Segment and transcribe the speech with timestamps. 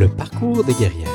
[0.00, 1.08] le parcours des guerrières.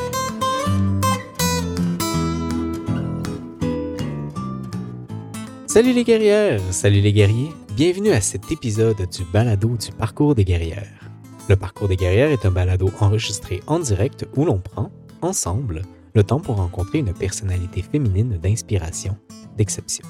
[5.65, 10.45] Salut les guerrières, salut les guerriers, bienvenue à cet épisode du balado du parcours des
[10.45, 11.09] guerrières.
[11.50, 14.91] Le parcours des guerrières est un balado enregistré en direct où l'on prend,
[15.23, 15.81] ensemble,
[16.13, 19.17] le temps pour rencontrer une personnalité féminine d'inspiration,
[19.57, 20.05] d'exception.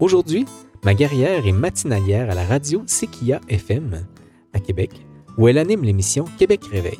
[0.00, 0.46] Aujourd'hui,
[0.84, 4.04] ma guerrière est matinalière à la radio Sequia FM
[4.52, 5.06] à Québec,
[5.38, 6.98] où elle anime l'émission Québec Réveil.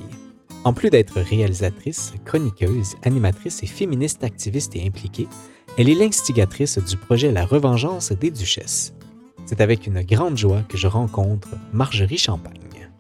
[0.63, 5.27] En plus d'être réalisatrice, chroniqueuse, animatrice et féministe activiste et impliquée,
[5.79, 8.95] elle est l'instigatrice du projet La Revengeance des Duchesses.
[9.47, 12.91] C'est avec une grande joie que je rencontre Marjorie Champagne.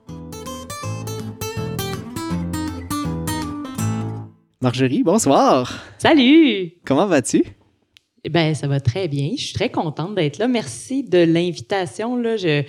[4.62, 5.82] Marjorie, bonsoir.
[5.98, 6.72] Salut!
[6.86, 7.44] Comment vas-tu?
[8.22, 9.30] Eh ben, ça va très bien.
[9.36, 10.46] Je suis très contente d'être là.
[10.46, 12.16] Merci de l'invitation.
[12.16, 12.62] Là, je,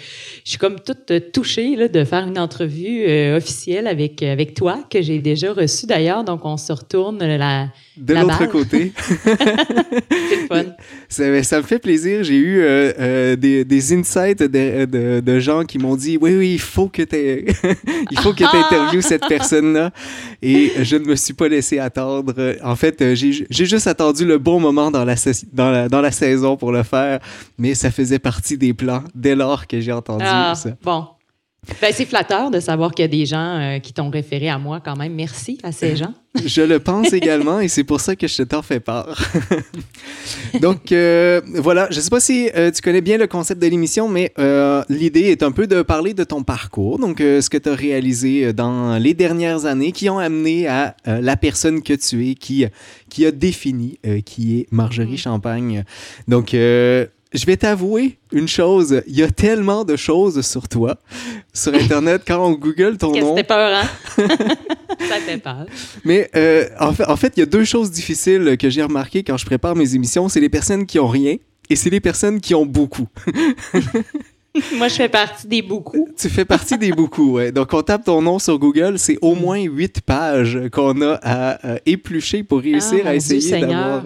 [0.45, 4.79] je suis comme toute touchée là, de faire une entrevue euh, officielle avec avec toi
[4.89, 6.23] que j'ai déjà reçue d'ailleurs.
[6.23, 7.67] Donc, on se retourne la
[7.97, 8.93] de l'autre côté.
[8.97, 10.63] C'est le fun.
[11.09, 12.23] Ça, ça, me fait plaisir.
[12.23, 16.37] J'ai eu euh, euh, des, des, insights de, de, de, gens qui m'ont dit oui
[16.37, 17.17] oui il faut que tu
[18.11, 19.91] il faut que interviewes cette personne là
[20.41, 22.55] et je ne me suis pas laissé attendre.
[22.63, 26.11] En fait, j'ai juste attendu le bon moment dans la session dans la, dans la
[26.11, 27.19] saison pour le faire,
[27.57, 30.71] mais ça faisait partie des plans dès lors que j'ai entendu ah, ça.
[30.83, 31.07] Bon.
[31.79, 34.57] Ben, c'est flatteur de savoir qu'il y a des gens euh, qui t'ont référé à
[34.57, 35.13] moi quand même.
[35.13, 36.11] Merci à ces gens.
[36.45, 39.15] je le pense également et c'est pour ça que je t'en fais part.
[40.61, 43.67] Donc euh, voilà, je ne sais pas si euh, tu connais bien le concept de
[43.67, 44.33] l'émission, mais
[44.89, 48.53] l'idée est un peu de parler de ton parcours, donc ce que tu as réalisé
[48.53, 52.65] dans les dernières années qui ont amené à la personne que tu es, qui,
[53.09, 55.17] qui a défini qui est Marjorie mm.
[55.17, 55.83] Champagne.
[56.27, 56.55] Donc
[57.33, 60.97] je vais t'avouer une chose, il y a tellement de choses sur toi
[61.53, 63.35] sur Internet quand on Google ton nom.
[63.35, 63.87] C'était peur, hein?
[64.99, 65.65] Ça fait peur.
[66.03, 69.23] Mais euh, en, fait, en fait, il y a deux choses difficiles que j'ai remarquées
[69.23, 70.29] quand je prépare mes émissions.
[70.29, 71.37] C'est les personnes qui ont rien
[71.69, 73.07] et c'est les personnes qui ont beaucoup.
[74.77, 76.09] Moi, je fais partie des beaucoup.
[76.17, 77.51] Tu fais partie des beaucoup, ouais.
[77.51, 81.77] Donc, on tape ton nom sur Google, c'est au moins huit pages qu'on a à
[81.85, 84.03] éplucher pour réussir ah, à essayer d'avoir,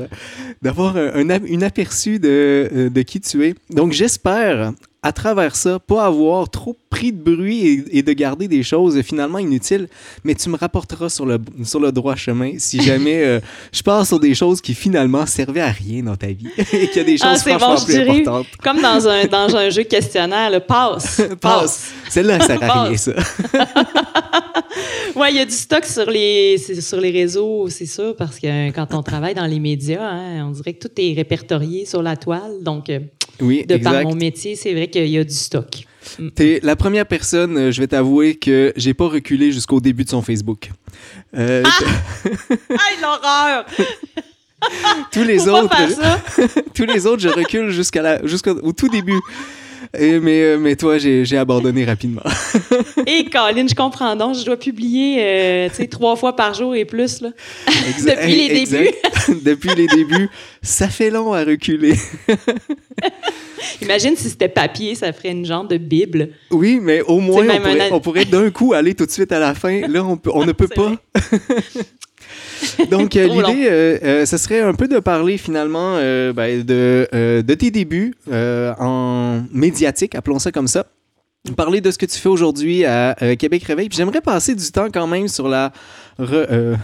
[0.61, 3.55] d'avoir un, un, aperçu de, euh, de qui tu es.
[3.72, 4.73] Donc, j'espère
[5.05, 9.38] à travers ça, pas avoir trop pris de bruit et, de garder des choses finalement
[9.38, 9.88] inutiles,
[10.23, 13.39] mais tu me rapporteras sur le, sur le droit chemin si jamais euh,
[13.71, 16.97] je pars sur des choses qui finalement servaient à rien dans ta vie et qu'il
[16.97, 18.47] y a des ah, choses franchement plus importantes.
[18.63, 21.22] Comme dans un, dans un jeu questionnaire, le passe.
[21.39, 21.91] passe.
[22.09, 23.13] Celle-là, ça sert à rien, ça.
[25.16, 28.72] oui, il y a du stock sur les, sur les réseaux, c'est ça, parce que
[28.72, 32.17] quand on travaille dans les médias, hein, on dirait que tout est répertorié sur la
[32.17, 32.63] toile.
[32.63, 33.01] Donc, euh,
[33.41, 35.85] oui, de par mon métier, c'est vrai qu'il y a du stock.
[36.19, 36.29] Mm.
[36.29, 40.09] T'es la première personne, euh, je vais t'avouer, que j'ai pas reculé jusqu'au début de
[40.09, 40.72] son Facebook.
[41.35, 42.78] Euh, ah!
[43.01, 43.66] l'horreur!
[45.11, 45.75] tous les autres,
[46.73, 49.19] tous les autres, je recule jusqu'à jusqu'au tout début.
[49.97, 52.22] Et, mais, euh, mais toi, j'ai abandonné rapidement.
[53.07, 57.22] et Colin, je comprends donc, je dois publier euh, trois fois par jour et plus
[57.22, 57.29] là.
[58.00, 58.91] Depuis les débuts.
[59.44, 60.29] Depuis les débuts,
[60.62, 61.96] ça fait long à reculer.
[63.81, 66.29] Imagine si c'était papier, ça ferait une genre de Bible.
[66.52, 67.46] Oui, mais au moins,
[67.91, 69.88] on pourrait, d'un coup aller tout de suite à la fin.
[69.88, 70.94] Là, on, peut, on ne peut pas.
[72.89, 77.07] Donc, euh, l'idée, euh, euh, ce serait un peu de parler finalement ben, de,
[77.41, 80.85] de, tes débuts en médiatique, appelons ça comme ça.
[81.55, 83.88] Parler de ce que tu fais aujourd'hui à Québec Réveil.
[83.88, 85.71] Puis j'aimerais passer du temps quand même sur la.
[86.17, 86.75] je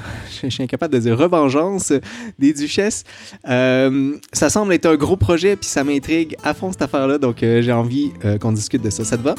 [0.50, 1.92] suis incapable de dire revengeance
[2.38, 3.04] des duchesses.
[3.44, 7.18] ça semble être un gros projet, puis ça m'intrigue à fond cette affaire-là.
[7.18, 9.04] Donc, j'ai envie qu'on discute de ça.
[9.04, 9.34] Ça te va?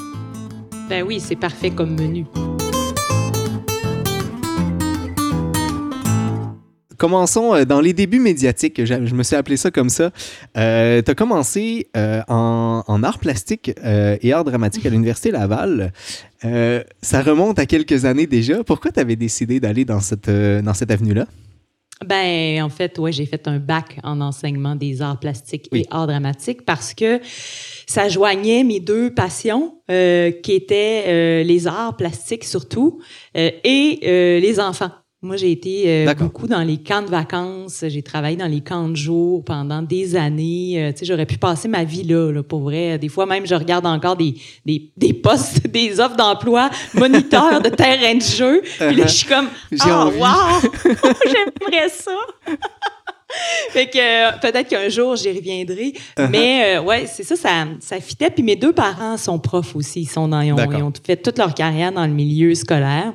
[0.89, 2.27] Ben oui, c'est parfait comme menu.
[7.03, 8.85] Commençons euh, dans les débuts médiatiques.
[8.85, 10.13] Je, me suis appelé ça comme ça.
[10.57, 15.93] Euh, tu as commencé euh, en, en, art plastique et art dramatique à l'Université Laval.
[16.41, 18.63] ça remonte à quelques années déjà.
[18.63, 21.27] Pourquoi tu avais décidé d'aller dans cette, dans cette avenue-là?
[22.07, 26.09] Ben, en fait, ouais, j'ai fait un bac en enseignement des arts plastiques et arts
[26.09, 27.21] dramatiques parce que
[27.87, 33.01] ça joignait mes deux passions, qui étaient les arts plastiques surtout
[33.35, 34.91] et les enfants.
[35.25, 37.85] Moi, j'ai été euh, beaucoup dans les camps de vacances.
[37.87, 40.83] J'ai travaillé dans les camps de jour pendant des années.
[40.83, 42.99] Euh, tu sais, j'aurais pu passer ma vie là, là, pour vrai.
[42.99, 44.35] Des fois, même, je regarde encore des,
[44.67, 48.63] des, des postes, des offres d'emploi, moniteur de terrain de jeu.
[48.63, 49.47] Puis là, je suis comme,
[49.87, 50.61] oh, wow!
[51.25, 52.11] J'aimerais ça!
[53.71, 55.95] fait que euh, peut-être qu'un jour j'y reviendrai.
[56.19, 56.29] Uh-huh.
[56.31, 58.29] Mais ouais, c'est ça, ça, ça fitait.
[58.29, 60.01] Puis mes deux parents sont profs aussi.
[60.01, 63.15] Ils sont dans, ils ont fait toute leur carrière dans le milieu scolaire.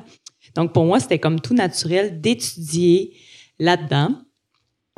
[0.58, 3.12] Donc, pour moi, c'était comme tout naturel d'étudier
[3.60, 4.16] là-dedans.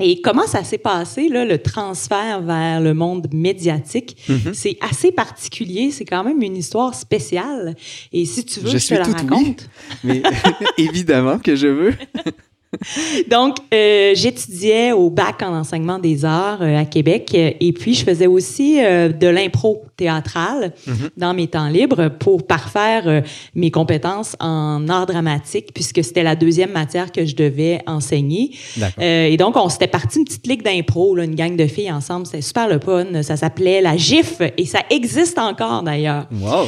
[0.02, 4.16] Et comment ça s'est passé, là, le transfert vers le monde médiatique?
[4.26, 4.54] Mm-hmm.
[4.54, 5.90] C'est assez particulier.
[5.90, 7.76] C'est quand même une histoire spéciale.
[8.10, 9.68] Et si tu veux, je, te la raconte.
[10.02, 10.22] Mais
[10.78, 11.94] évidemment que je veux.
[13.30, 18.04] Donc, euh, j'étudiais au bac en enseignement des arts euh, à Québec et puis je
[18.04, 21.10] faisais aussi euh, de l'impro théâtrale mm-hmm.
[21.16, 23.22] dans mes temps libres pour parfaire
[23.54, 28.52] mes compétences en art dramatique puisque c'était la deuxième matière que je devais enseigner.
[29.00, 32.26] et donc, on s'était parti une petite ligue d'impro, une gang de filles ensemble.
[32.26, 33.22] C'était super le fun.
[33.22, 36.26] Ça s'appelait la GIF et ça existe encore d'ailleurs.
[36.32, 36.66] Wow!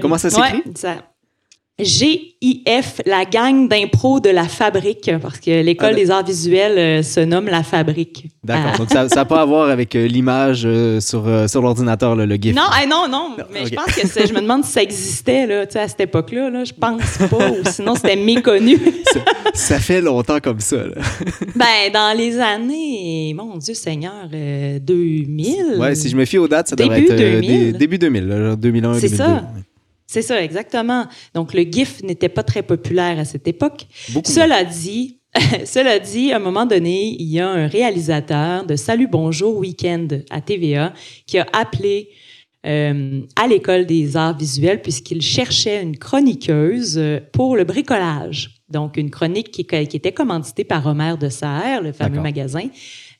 [0.00, 0.62] Comment ça s'écrit?
[1.80, 7.02] GIF, la gang d'impro de la fabrique, parce que l'école ah, des arts visuels euh,
[7.04, 8.26] se nomme la fabrique.
[8.42, 8.72] D'accord.
[8.74, 8.78] Ah.
[8.78, 12.56] Donc, ça n'a pas à voir avec euh, l'image euh, sur, sur l'ordinateur, le GIF.
[12.56, 15.88] Non, non, non, Mais je pense que je me demande si ça existait là, à
[15.88, 16.50] cette époque-là.
[16.50, 18.76] Là, je pense pas, ou sinon c'était méconnu.
[19.54, 20.78] ça, fait longtemps comme ça.
[20.78, 20.96] Là.
[21.54, 25.76] ben, dans les années, mon Dieu Seigneur, 2000.
[25.78, 27.74] Ouais, si je me fie aux dates, ça devrait être 2000.
[27.74, 29.44] début 2000, genre 2001, C'est ça.
[30.10, 31.06] C'est ça, exactement.
[31.34, 33.86] Donc, le GIF n'était pas très populaire à cette époque.
[34.24, 35.18] Cela dit,
[35.66, 40.24] cela dit, à un moment donné, il y a un réalisateur de Salut Bonjour Weekend
[40.30, 40.94] à TVA
[41.26, 42.08] qui a appelé
[42.66, 48.62] euh, à l'école des arts visuels puisqu'il cherchait une chroniqueuse euh, pour le bricolage.
[48.70, 52.68] Donc, une chronique qui, qui était commanditée par Homer de Serre, le fameux magasin.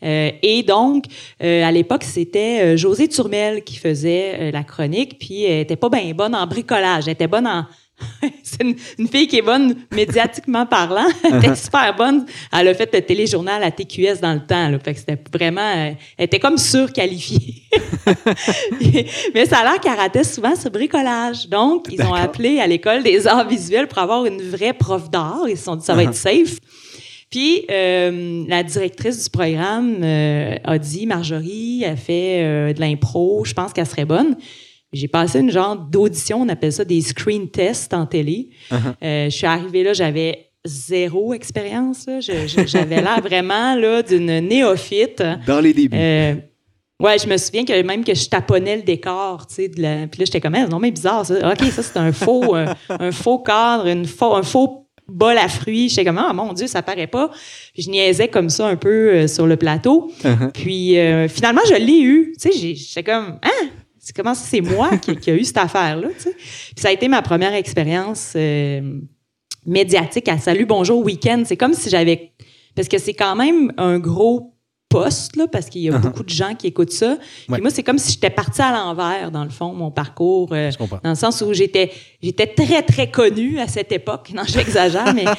[0.03, 1.05] Euh, et donc,
[1.43, 5.89] euh, à l'époque, c'était euh, José Turmel qui faisait la chronique, puis elle était pas
[5.89, 7.67] bien bonne en bricolage, elle était bonne en
[8.43, 11.09] c'est une, fille qui est bonne médiatiquement parlant.
[11.25, 11.65] elle était uh-huh.
[11.65, 12.27] super bonne.
[12.53, 14.69] Elle a fait le téléjournal à TQS dans le temps.
[14.69, 15.97] Là, fait que c'était vraiment...
[16.17, 17.65] Elle était comme surqualifiée.
[19.35, 21.49] Mais ça a l'air qu'elle ratait souvent ce bricolage.
[21.49, 25.43] Donc, ils ont appelé à l'école des arts visuels pour avoir une vraie prof d'art.
[25.49, 26.47] Ils se sont dit, ça va être uh-huh.
[26.47, 26.59] safe.
[27.31, 33.45] Puis euh, la directrice du programme euh, a dit Marjorie a fait euh, de l'impro,
[33.45, 34.37] je pense qu'elle serait bonne.
[34.93, 38.49] J'ai passé une genre d'audition, on appelle ça des screen tests en télé.
[38.71, 38.95] Uh-huh.
[39.03, 42.07] je suis arrivée là, j'avais zéro expérience.
[42.21, 45.23] J'avais l'air vraiment là d'une néophyte.
[45.47, 45.97] Dans les débuts.
[47.01, 50.09] Ouais, je me souviens que même que je taponnais le décor, tu sais, de la...
[50.09, 51.53] puis là j'étais comme, non mais bizarre ça.
[51.53, 55.89] Ok, ça c'est un faux, un, faux cadre, une faux, un faux bol à fruits.
[55.89, 57.31] J'étais comme, ah, mon Dieu, ça paraît pas.
[57.73, 60.11] Puis je niaisais comme ça un peu euh, sur le plateau.
[60.23, 60.53] Uh-huh.
[60.53, 62.35] Puis euh, finalement, je l'ai eu.
[62.41, 63.69] Tu sais, j'étais comme, hein?
[63.99, 66.33] C'est comment c'est moi qui, qui, a eu cette affaire-là, tu sais?
[66.33, 69.01] Puis ça a été ma première expérience euh,
[69.67, 71.43] médiatique à Salut, Bonjour, Week-end.
[71.45, 72.33] C'est comme si j'avais...
[72.75, 74.55] Parce que c'est quand même un gros
[74.89, 76.01] poste, là, parce qu'il y a uh-huh.
[76.01, 77.19] beaucoup de gens qui écoutent ça.
[77.51, 80.49] Puis moi, c'est comme si j'étais partie à l'envers, dans le fond, mon parcours.
[80.53, 80.71] Euh,
[81.03, 81.93] dans le sens où j'étais,
[82.23, 84.31] j'étais très, très connue à cette époque.
[84.35, 85.25] Non, j'exagère, mais...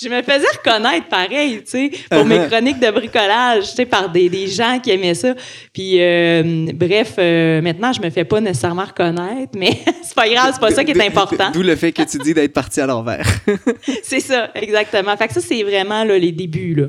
[0.00, 2.48] je me faisais reconnaître pareil, tu sais, pour mes uh-huh.
[2.48, 5.34] chroniques de bricolage, tu sais, par des, des, gens qui aimaient ça.
[5.72, 10.50] Puis, euh, bref, euh, maintenant, je me fais pas nécessairement reconnaître, mais c'est pas grave,
[10.52, 11.50] c'est pas ça qui est important.
[11.52, 13.26] D'où le fait que tu dis d'être partie à l'envers.
[14.02, 15.16] c'est ça, exactement.
[15.16, 16.86] Fait que ça, c'est vraiment là, les débuts, là.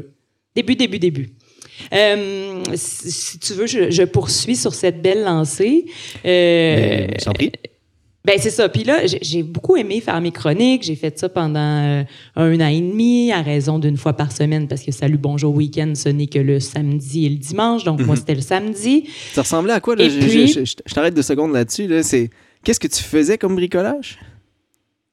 [0.55, 1.29] Début, début, début.
[1.93, 5.85] Euh, si tu veux, je, poursuis sur cette belle lancée.
[6.25, 7.51] Euh, ben, prie.
[8.25, 8.67] Ben c'est ça.
[8.67, 10.83] Puis là, j'ai beaucoup aimé faire mes chroniques.
[10.83, 12.03] J'ai fait ça pendant euh,
[12.35, 15.93] un an et demi, à raison d'une fois par semaine, parce que Salut Bonjour Week-end,
[15.95, 17.85] ce n'est que le samedi et le dimanche.
[17.85, 18.19] Donc moi, mhm.
[18.19, 19.09] c'était le samedi.
[19.33, 20.09] Ça ressemblait à quoi là?
[20.09, 21.87] Je, t'arrête deux secondes là-dessus.
[21.87, 22.03] Là.
[22.03, 22.29] C'est
[22.63, 24.19] qu'est-ce que tu faisais comme bricolage?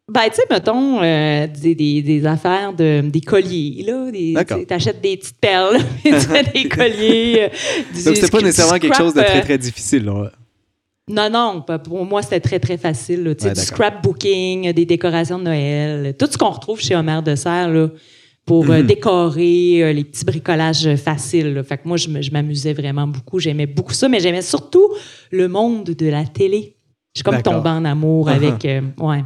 [0.09, 4.45] Ben, tu sais, mettons, euh, des, des, des, affaires de des colliers, là.
[4.65, 7.43] T'achètes des petites perles, des colliers.
[7.43, 10.31] Euh, Donc, c'était pas nécessairement quelque chose de très, euh, très difficile, là.
[11.09, 13.25] Non, non, pour moi, c'était très, très facile.
[13.25, 13.31] Là.
[13.31, 17.71] Ouais, du scrapbooking, des décorations de Noël, tout ce qu'on retrouve chez Homer de Serre,
[17.71, 17.89] là,
[18.45, 18.87] pour mhm.
[18.87, 21.65] décorer les petits bricolages faciles.
[21.69, 23.41] Fait que moi, je m'amusais vraiment beaucoup.
[23.41, 24.89] J'aimais beaucoup ça, mais j'aimais surtout
[25.33, 26.76] le monde de la télé.
[27.17, 28.69] Je suis comme tombée en amour avec,
[28.99, 29.25] ouais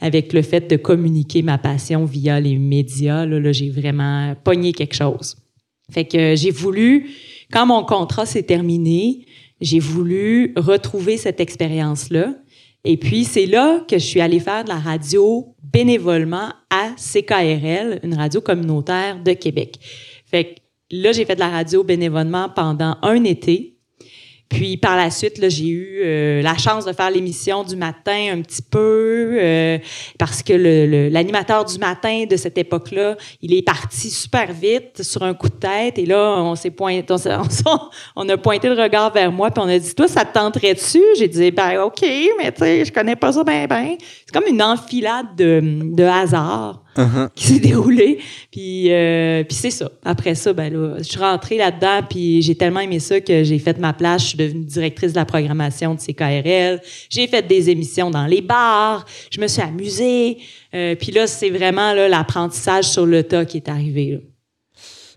[0.00, 3.26] avec le fait de communiquer ma passion via les médias.
[3.26, 5.36] Là, j'ai vraiment pogné quelque chose.
[5.90, 7.10] Fait que j'ai voulu,
[7.50, 9.26] quand mon contrat s'est terminé,
[9.60, 12.34] j'ai voulu retrouver cette expérience-là.
[12.84, 18.00] Et puis, c'est là que je suis allée faire de la radio bénévolement à CKRL,
[18.02, 19.78] une radio communautaire de Québec.
[20.26, 20.50] Fait que
[20.90, 23.73] là, j'ai fait de la radio bénévolement pendant un été.
[24.48, 28.42] Puis par la suite, j'ai eu euh, la chance de faire l'émission du matin un
[28.42, 29.78] petit peu euh,
[30.18, 30.52] parce que
[31.10, 35.54] l'animateur du matin de cette époque-là, il est parti super vite sur un coup de
[35.54, 37.16] tête et là, on s'est pointé, on,
[38.16, 40.74] on, a pointé le regard vers moi puis on a dit, toi, ça te tenterait
[40.74, 42.02] dessus J'ai dit, ben ok,
[42.38, 43.96] mais tu sais, je connais pas ça ben ben.
[43.98, 45.60] C'est comme une enfilade de,
[45.94, 46.83] de hasard.
[46.96, 47.28] Uh-huh.
[47.34, 48.18] qui s'est déroulé.
[48.52, 49.90] Puis, euh, puis c'est ça.
[50.04, 53.58] Après ça, ben là, je suis rentrée là-dedans, puis j'ai tellement aimé ça que j'ai
[53.58, 54.22] fait ma place.
[54.22, 56.80] Je suis devenue directrice de la programmation de CKRL.
[57.10, 59.04] J'ai fait des émissions dans les bars.
[59.30, 60.38] Je me suis amusée.
[60.74, 64.20] Euh, puis là, c'est vraiment l'apprentissage sur le tas qui est arrivé.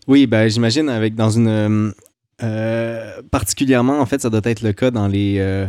[0.07, 1.93] Oui, ben j'imagine avec dans une
[2.43, 5.67] euh, particulièrement en fait, ça doit être le cas dans les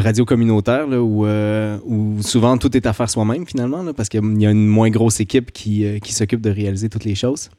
[0.00, 4.50] radio communautaire euh, où, souvent tout est à faire soi-même finalement parce qu'il y a
[4.50, 7.50] une moins grosse équipe qui, euh, qui s'occupe de réaliser toutes les choses.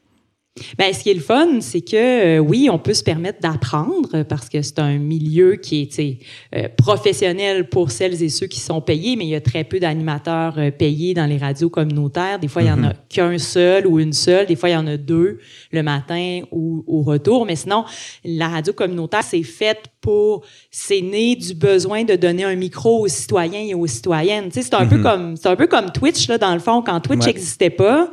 [0.77, 4.23] Ben, ce qui est le fun, c'est que euh, oui, on peut se permettre d'apprendre
[4.23, 6.17] parce que c'est un milieu qui est
[6.55, 9.81] euh, professionnel pour celles et ceux qui sont payés, mais il y a très peu
[9.81, 12.39] d'animateurs euh, payés dans les radios communautaires.
[12.39, 12.95] Des fois, il y en a mhm.
[13.09, 14.45] qu'un seul ou une seule.
[14.45, 15.39] Des fois, il y en a deux
[15.71, 17.45] le matin ou au retour.
[17.45, 17.83] Mais sinon,
[18.23, 23.09] la radio communautaire, c'est faite pour, c'est né du besoin de donner un micro aux
[23.09, 24.49] citoyens et aux citoyennes.
[24.53, 25.03] c'est un peu mhm.
[25.03, 28.09] comme, c'est un peu comme Twitch là, dans le fond, quand Twitch n'existait pas.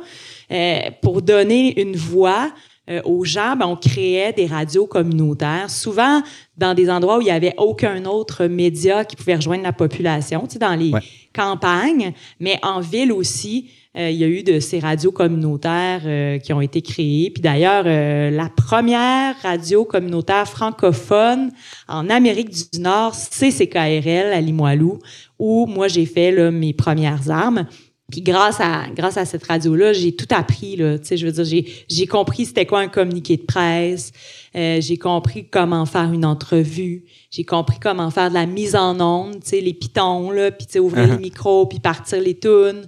[0.51, 2.51] Euh, pour donner une voix
[2.89, 6.21] euh, aux gens, ben, on créait des radios communautaires, souvent
[6.57, 10.41] dans des endroits où il n'y avait aucun autre média qui pouvait rejoindre la population,
[10.41, 10.91] tu sais, dans les
[11.33, 13.69] campagnes, mais en ville aussi.
[13.95, 17.29] Euh, il y a eu de ces radios communautaires qui ont été créées.
[17.29, 21.51] Puis d'ailleurs, la première radio communautaire francophone
[21.87, 24.97] en Amérique du Nord, c'est CKRL à Limoilou,
[25.37, 27.67] où moi j'ai fait là, mes premières armes.
[28.13, 30.99] Puis grâce à grâce à cette radio là, j'ai tout appris là.
[30.99, 34.11] Tu sais, je veux dire, j'ai j'ai compris c'était quoi un communiqué de presse.
[34.55, 37.05] Euh, j'ai compris comment faire une entrevue.
[37.31, 39.41] J'ai compris comment faire de la mise en onde.
[39.41, 41.21] Tu sais, les pitons là, puis tu sais ouvrir les uh-huh.
[41.21, 42.85] micros, puis partir les tunes.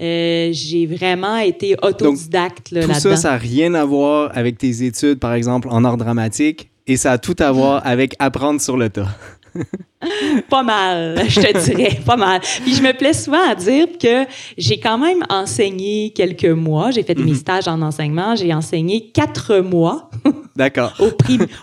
[0.00, 2.84] Euh, j'ai vraiment été autodidacte là.
[2.84, 6.68] Tout ça, ça n'a rien à voir avec tes études, par exemple, en art dramatique,
[6.88, 9.16] et ça a tout à voir avec apprendre sur le tas.
[10.48, 12.40] pas mal, je te dirais, pas mal.
[12.62, 14.24] Puis je me plais souvent à dire que
[14.56, 16.90] j'ai quand même enseigné quelques mois.
[16.90, 17.36] J'ai fait mes mhm.
[17.36, 18.36] stages en enseignement.
[18.36, 20.10] J'ai enseigné quatre mois.
[20.56, 20.94] D'accord.
[21.00, 21.10] au,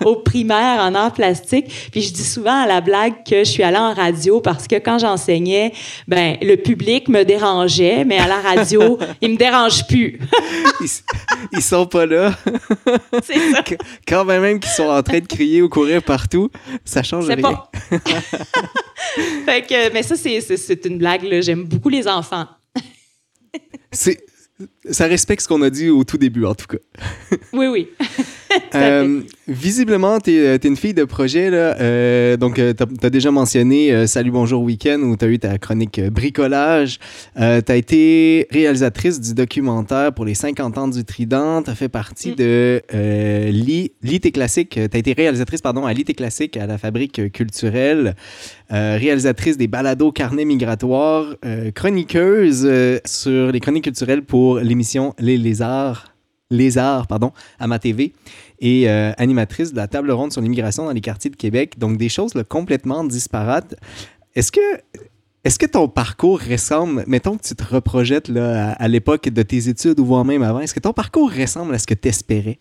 [0.05, 1.89] au, primaire en art plastique.
[1.91, 4.75] Puis je dis souvent à la blague que je suis allée en radio parce que
[4.75, 5.71] quand j'enseignais,
[6.10, 10.19] ben le public me dérangeait, mais à la radio, il me dérange plus.
[10.81, 10.88] ils,
[11.53, 12.33] ils, sont pas là.
[13.24, 13.63] C'est ça.
[14.05, 16.50] Quand même qu'ils sont en train de crier ou courir partout,
[16.83, 17.38] ça change rien.
[17.38, 17.71] Pas...
[19.45, 21.41] fait que, mais ça, c'est une blague.
[21.41, 22.47] J'aime beaucoup les enfants.
[23.91, 24.23] c'est
[24.89, 26.77] ça respecte ce qu'on a dit au tout début, en tout cas.
[27.53, 27.88] oui, oui.
[28.75, 31.50] Euh, visiblement, tu es, euh, une fille de projet.
[31.50, 31.77] Là.
[31.79, 36.01] Euh, donc, tu as, déjà mentionné Salut, bonjour, week-end où tu as eu ta chronique
[36.09, 37.00] bricolage.
[37.35, 41.63] tu as été réalisatrice du documentaire pour les 50 ans du Trident.
[41.63, 42.35] Tu as fait partie mm.
[42.35, 42.81] de
[44.01, 44.71] l'IT Classique.
[44.71, 48.15] Tu as été réalisatrice pardon, à l'IT Classique à la Fabrique culturelle.
[48.69, 51.35] réalisatrice des balados carnets migratoires.
[51.73, 52.69] chroniqueuse
[53.05, 56.12] sur les chroniques culturelles pour l'émission Les Lézards
[56.51, 58.13] Lézard, pardon, à ma TV,
[58.60, 61.80] et euh, animatrice de la table ronde sur l'immigration dans les quartiers de Québec.
[61.80, 63.75] Donc, des choses complètement disparates.
[64.36, 64.60] Est-ce que,
[65.44, 69.70] est que ton parcours ressemble, mettons que tu te reprojettes là, à, l'époque de tes
[69.70, 72.60] études ou voire même avant, est-ce que ton parcours ressemble à ce que tu espérais?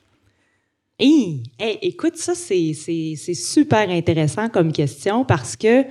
[0.99, 2.75] Hey, écoute, ça, c'est
[3.35, 5.85] super intéressant comme question parce que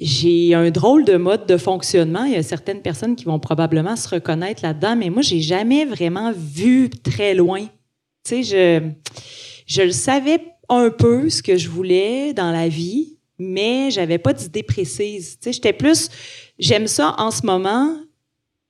[0.00, 2.24] j'ai un drôle de mode de fonctionnement.
[2.24, 5.84] Il y a certaines personnes qui vont probablement se reconnaître là-dedans, mais moi, j'ai jamais
[5.84, 7.62] vraiment vu très loin.
[8.24, 8.90] Tu sais, je,
[9.66, 14.32] je le savais un peu ce que je voulais dans la vie, mais j'avais pas
[14.32, 15.38] d'idée précise.
[15.38, 16.08] Tu sais, j'étais plus,
[16.58, 17.96] j'aime ça en ce moment.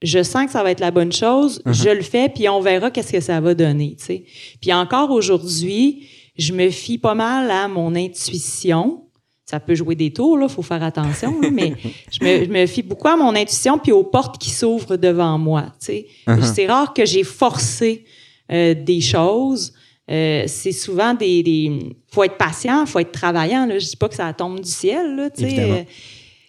[0.03, 1.63] Je sens que ça va être la bonne chose.
[1.65, 1.73] Uh-huh.
[1.73, 3.97] Je le fais, puis on verra qu'est-ce que ça va donner.
[3.99, 4.25] Tu sais.
[4.61, 9.05] Puis encore aujourd'hui, je me fie pas mal à mon intuition
[9.45, 11.75] ça peut jouer des tours, là, faut faire attention, mais
[12.11, 15.67] je me, fie beaucoup à mon intuition puis aux portes qui s'ouvrent devant moi.
[15.81, 16.43] Uh-huh.
[16.43, 18.05] C'est rare que j'ai forcé
[18.51, 19.73] euh, des choses.
[20.11, 23.67] Euh, c'est souvent des, des, faut être patient, faut être travaillant.
[23.67, 23.79] Là.
[23.79, 25.83] Je dis pas que ça tombe du ciel, là, euh,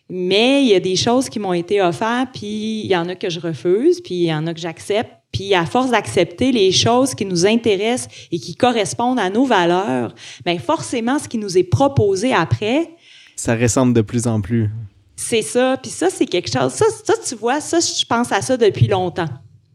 [0.10, 3.16] mais il y a des choses qui m'ont été offertes, puis il y en a
[3.16, 5.12] que je refuse, puis il y en a que j'accepte.
[5.36, 10.16] Puis à force d'accepter les choses qui nous intéressent et qui correspondent à nos valeurs,
[10.46, 12.92] bien forcément, ce qui nous est proposé après...
[13.36, 14.70] Ça ressemble de plus en plus.
[15.18, 15.76] C'est ça.
[15.82, 16.72] Puis ça, c'est quelque chose...
[16.72, 19.28] Ça, ça, tu vois, ça, je pense à ça depuis longtemps.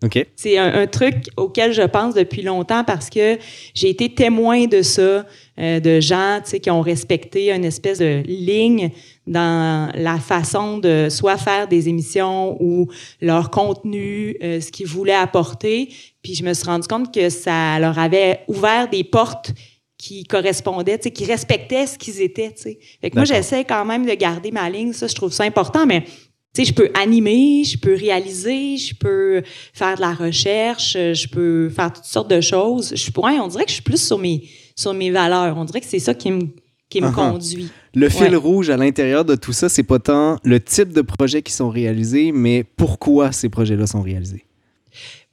[0.03, 0.27] OK.
[0.35, 3.37] C'est un, un truc auquel je pense depuis longtemps parce que
[3.75, 5.27] j'ai été témoin de ça,
[5.59, 8.93] euh, de gens tu sais, qui ont respecté une espèce de ligne
[9.31, 12.89] dans la façon de soit faire des émissions ou
[13.21, 15.89] leur contenu, euh, ce qu'ils voulaient apporter.
[16.21, 19.53] Puis je me suis rendu compte que ça leur avait ouvert des portes
[19.97, 22.53] qui correspondaient, qui respectaient ce qu'ils étaient.
[22.53, 22.79] Tu sais.
[23.01, 24.93] Fait que moi, j'essaie quand même de garder ma ligne.
[24.93, 26.11] Ça, je trouve ça important, mais tu
[26.55, 31.69] sais, je peux animer, je peux réaliser, je peux faire de la recherche, je peux
[31.69, 32.95] faire toutes sortes de choses.
[32.97, 34.43] Je pourrais, on dirait que je suis plus sur mes
[34.75, 35.57] sur mes valeurs.
[35.57, 36.49] On dirait que c'est ça qui me
[36.91, 37.15] qui me Uh-huh.
[37.15, 37.71] conduit.
[37.95, 41.41] Le fil rouge à l'intérieur de tout ça, c'est pas tant le type de projets
[41.43, 44.45] qui sont réalisés, mais pourquoi ces projets-là sont réalisés.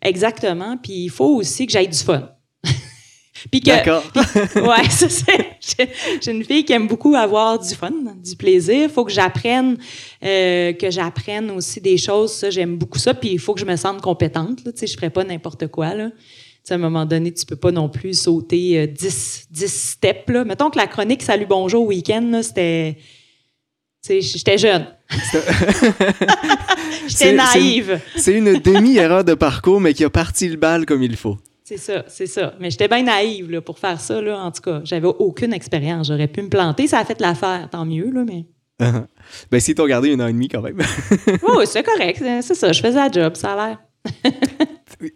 [0.01, 0.77] Exactement.
[0.81, 2.29] Puis il faut aussi que j'aille du fun.
[3.51, 4.03] Puis que D'accord.
[4.15, 5.57] ouais, ça c'est.
[5.59, 5.89] J'ai
[6.21, 7.91] j'ai une fille qui aime beaucoup avoir du fun,
[8.23, 8.83] du plaisir.
[8.83, 9.77] Il faut que j'apprenne,
[10.23, 12.33] euh, que j'apprenne aussi des choses.
[12.33, 13.13] Ça, j'aime beaucoup ça.
[13.13, 14.63] Puis il faut que je me sente compétente.
[14.65, 14.71] Là.
[14.71, 15.93] Tu sais, je ferai pas n'importe quoi.
[15.93, 16.09] Là.
[16.69, 20.29] À un moment donné, tu peux pas non plus sauter euh, 10, 10 steps.
[20.29, 20.43] Là.
[20.43, 22.97] Mettons que la chronique Salut bonjour week-end, c'était.
[24.03, 24.85] Tu sais, j'étais jeune.
[27.07, 27.99] J'étais naïve.
[28.17, 31.37] C'est une demi-erreur de parcours, mais qui a parti le bal comme il faut.
[31.63, 32.53] C'est ça, c'est ça.
[32.59, 34.21] Mais j'étais bien naïve là, pour faire ça.
[34.21, 34.37] Là.
[34.39, 36.07] En tout cas, j'avais aucune expérience.
[36.07, 36.87] J'aurais pu me planter.
[36.87, 38.09] Ça a fait l'affaire, tant mieux.
[38.09, 38.45] Là, mais...
[39.51, 40.77] ben, si t'as regardé une heure et demie quand même.
[41.43, 42.19] Oh, c'est correct.
[42.19, 42.71] C'est c'est ça.
[42.71, 43.77] Je faisais la job, ça a l'air.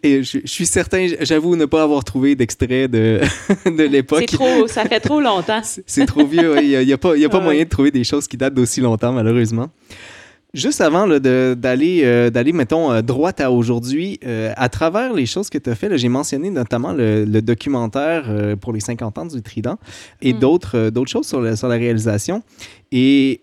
[0.02, 3.20] Et je, je suis certain, j'avoue, ne pas avoir trouvé d'extrait de,
[3.66, 4.26] de l'époque.
[4.28, 5.60] C'est trop, ça fait trop longtemps.
[5.62, 6.64] C'est- trop vieux, ouais.
[6.66, 7.44] il n'y a, a pas, il y a pas Ouais.
[7.44, 9.68] moyen de trouver des choses qui datent d'aussi longtemps, malheureusement.
[10.54, 15.14] Juste avant là, de- d'aller, euh, d'aller, mettons, euh, droite à aujourd'hui, euh, à travers
[15.14, 18.80] les choses que tu as fait, j'ai mentionné notamment le, le documentaire euh, pour les
[18.80, 19.78] 50 ans du Trident
[20.20, 20.38] et Mm.
[20.38, 22.42] d'autres, d'autres choses sur, le- sur la réalisation.
[22.92, 23.40] Et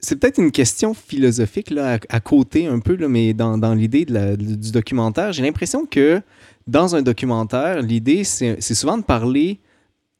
[0.00, 5.32] c'est peut-être une question philosophique là, à, côté un peu, mais dans, l'idée du documentaire,
[5.32, 6.22] j'ai l'impression que
[6.66, 9.60] dans un documentaire, l'idée, c'est souvent de parler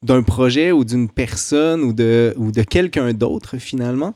[0.03, 4.15] d'un projet ou d'une personne ou de, ou de quelqu'un d'autre finalement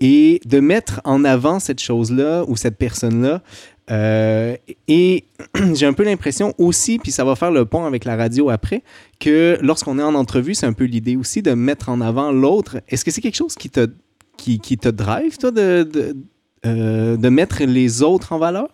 [0.00, 3.42] et de mettre en avant cette chose-là ou cette personne-là.
[3.90, 4.56] Euh,
[4.88, 5.24] et
[5.74, 8.82] j'ai un peu l'impression aussi, puis ça va faire le pont avec la radio après,
[9.20, 12.80] que lorsqu'on est en entrevue, c'est un peu l'idée aussi de mettre en avant l'autre.
[12.88, 13.88] Est-ce que c'est quelque chose qui te,
[14.36, 16.16] qui, qui te drive, toi, de, de,
[16.64, 18.68] euh, de mettre les autres en valeur?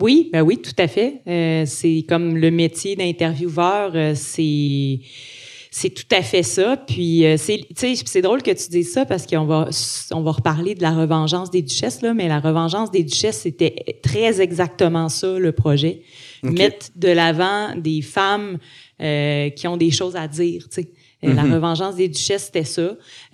[0.00, 1.22] Oui, ben oui, tout à fait.
[1.26, 5.00] Euh, c'est comme le métier d'intervieweur, euh, c'est
[5.74, 6.76] c'est tout à fait ça.
[6.76, 9.68] Puis euh, c'est tu sais, c'est drôle que tu dises ça parce qu'on va
[10.12, 13.98] on va reparler de la revengeance des duchesses là, mais la revengeance des duchesses c'était
[14.02, 16.02] très exactement ça le projet,
[16.42, 18.58] mettre de l'avant des femmes
[19.00, 20.86] euh, qui ont des choses à dire, tu
[21.24, 21.54] Euh, La Mhm.
[21.54, 22.82] revengeance des duchesses, c'était ça.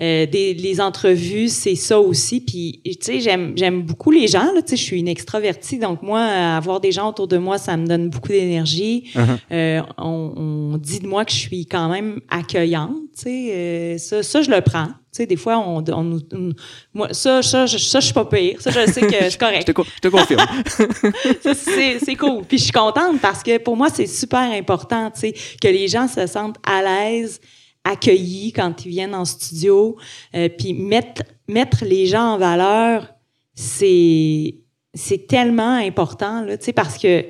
[0.00, 2.40] Euh, des, les entrevues, c'est ça aussi.
[2.40, 4.52] Puis, tu sais, j'aime, j'aime beaucoup les gens.
[4.54, 7.56] Là, tu sais, je suis une extravertie, donc moi, avoir des gens autour de moi,
[7.56, 9.04] ça me donne beaucoup d'énergie.
[9.14, 9.38] Uh-huh.
[9.52, 12.92] Euh, on, on dit de moi que je suis quand même accueillante.
[13.16, 14.86] Tu sais, euh, ça, ça, je le prends.
[15.10, 16.52] Tu sais, des fois, on, on, nous- on-
[16.92, 18.60] moi, ça, ça, je, ça, je suis pas pire.
[18.60, 19.66] Ça, je sais que c'est Je correct.
[19.66, 20.44] te, co- je te confirme.
[21.42, 22.44] Ça, c'est cool.
[22.46, 25.88] Puis je suis contente parce que pour moi, c'est super important, tu sais, que les
[25.88, 27.40] gens se sentent à l'aise,
[27.88, 29.96] accueillis quand ils viennent en studio.
[30.34, 33.14] Euh, puis mettre, mettre les gens en valeur,
[33.54, 34.54] c'est
[34.94, 37.24] c'est tellement important, là, parce que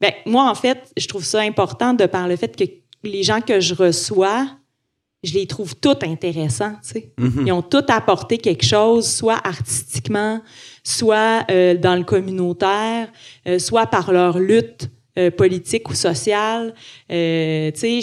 [0.00, 2.64] ben, moi, en fait, je trouve ça important de par le fait que
[3.02, 4.46] les gens que je reçois,
[5.22, 7.12] je les trouve tous intéressants, tu sais.
[7.18, 7.44] Mhm.
[7.46, 10.42] Ils ont tous apporté quelque chose, soit artistiquement,
[10.82, 13.10] soit euh, dans le communautaire,
[13.48, 16.74] euh, soit par leur lutte euh, politique ou sociale.
[17.08, 18.00] Tu sais,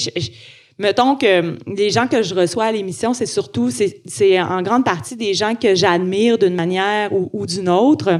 [0.81, 4.83] mettons que les gens que je reçois à l'émission, c'est surtout, c'est c'est en grande
[4.83, 8.19] partie des gens que j'admire d'une manière ou, ou d'une autre.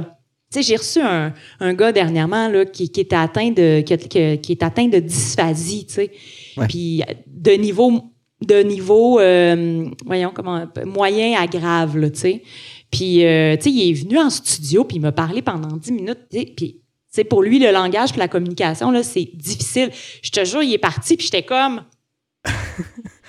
[0.52, 3.96] Tu sais, j'ai reçu un, un gars dernièrement là, qui, qui était atteint de qui,
[4.38, 6.10] qui- est atteint de dysphasie, tu sais.
[6.56, 6.66] Ouais.
[6.68, 8.00] Puis de niveau
[8.46, 12.42] de niveau euh, voyons comment moyen à grave là, tu sais.
[12.90, 15.92] Puis euh, tu sais, il est venu en studio puis il m'a parlé pendant 10
[15.92, 16.76] minutes, puis tu
[17.10, 19.90] sais, pour lui, le langage puis la communication, là, c'est difficile.
[20.22, 21.82] Je te jure, il est parti, puis j'étais comme...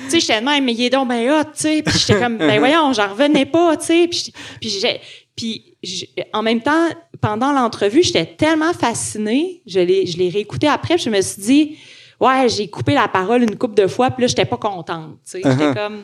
[0.04, 1.84] tu sais, j'étais de même, mais il est donc ben hot, tu sais.
[1.84, 4.08] Puis j'étais comme, ben voyons, j'en revenais pas, tu sais.
[4.08, 5.02] Puis, puis, j'ai-
[5.36, 6.90] puis j'ai- en même temps,
[7.22, 9.62] pendant l'entrevue, j'étais tellement fascinée.
[9.66, 11.78] Je l'ai, je l'ai réécouté après, puis je me suis dit,
[12.20, 15.32] ouais, j'ai coupé la parole une couple de fois, puis là, j'étais pas contente, tu
[15.32, 15.42] sais.
[15.44, 15.74] J'étais Uh-huh.
[15.74, 16.04] comme,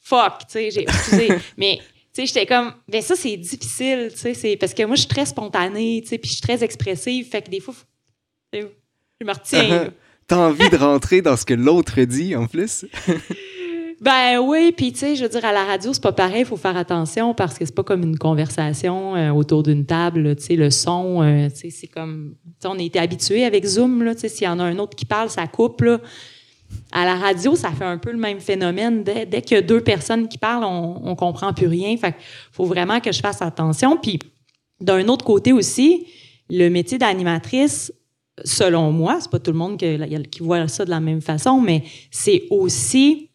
[0.00, 0.86] fuck, tu sais, j'ai,
[1.56, 1.78] mais,
[2.12, 5.08] tu sais, j'étais comme, ben ça, c'est difficile, tu sais, parce que moi, je suis
[5.08, 7.86] très spontanée, tu sais, puis je suis très expressive, fait que des fois, faut-
[8.52, 9.84] je me retiens, là.
[10.30, 12.86] T'as envie de rentrer dans ce que l'autre dit en plus?
[14.00, 16.46] Ben oui, puis tu sais, je veux dire, à la radio, c'est pas pareil, il
[16.46, 20.42] faut faire attention parce que c'est pas comme une conversation euh, autour d'une table, tu
[20.42, 24.14] sais, le son, euh, tu sais, c'est comme, on a été habitué avec Zoom, là,
[24.14, 26.00] tu sais, s'il y en a un autre qui parle, ça coupe, là.
[26.92, 29.04] À la radio, ça fait un peu le même phénomène.
[29.04, 31.94] Dès, dès qu'il y a deux personnes qui parlent, on, on comprend plus rien.
[31.98, 32.14] Fait
[32.52, 33.98] faut vraiment que je fasse attention.
[33.98, 34.18] Puis,
[34.80, 36.06] d'un autre côté aussi,
[36.48, 37.92] le métier d'animatrice,
[38.44, 39.98] selon moi, c'est pas tout le monde qui,
[40.30, 43.30] qui voit ça de la même façon, mais c'est aussi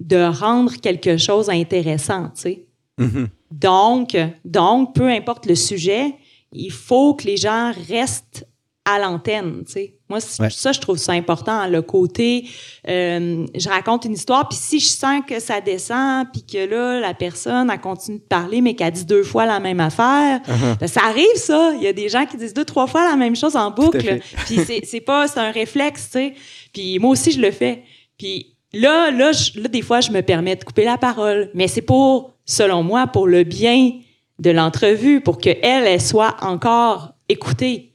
[0.00, 2.66] de rendre quelque chose intéressant, tu sais.
[2.98, 3.26] Mm-hmm.
[3.50, 6.14] Donc, donc, peu importe le sujet,
[6.52, 8.47] il faut que les gens restent
[8.90, 9.94] à l'antenne, tu sais.
[10.08, 10.48] Moi, Ouais.
[10.50, 12.46] ça, je trouve ça important, le côté,
[12.88, 16.98] euh, je raconte une histoire, puis si je sens que ça descend, puis que là,
[17.00, 20.78] la personne, elle continue de parler, mais qu'elle dit deux fois la même affaire, Uh-huh.
[20.80, 21.72] ben, ça arrive, ça.
[21.76, 24.20] Il y a des gens qui disent deux, trois fois la même chose en boucle.
[24.46, 26.34] Puis c'est- c'est pas, c'est un réflexe, tu sais.
[26.72, 27.82] Puis moi aussi, je le fais.
[28.16, 31.50] Puis là, là, je- là, des fois, je me permets de couper la parole.
[31.54, 33.92] Mais c'est pour, selon moi, pour le bien
[34.38, 37.87] de l'entrevue, pour qu'elle, elle soit encore écoutée.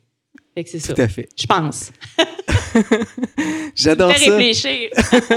[0.55, 0.93] Fait que c'est ça.
[0.93, 1.27] Tout à fait.
[1.35, 1.91] Je pense.
[3.75, 4.35] J'adore ça.
[4.35, 4.89] réfléchir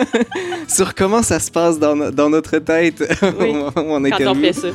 [0.69, 3.03] Sur comment ça se passe dans, no- dans notre tête
[3.39, 3.49] Oui.
[3.51, 4.69] au moment où on quand on fait ça.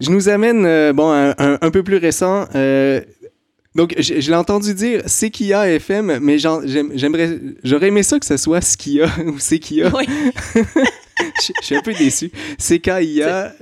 [0.00, 2.46] Je nous amène euh, bon, un, un- un peu plus récent.
[2.54, 3.00] euh,
[3.74, 8.36] donc, je, je l'ai entendu dire Sekia FM, mais j'aimerais, j'aurais aimé ça que ce
[8.36, 9.90] soit Skia ou Sekia.
[9.96, 10.06] Oui.
[11.18, 12.30] Je, je suis un peu déçu.
[12.58, 13.00] Sekia,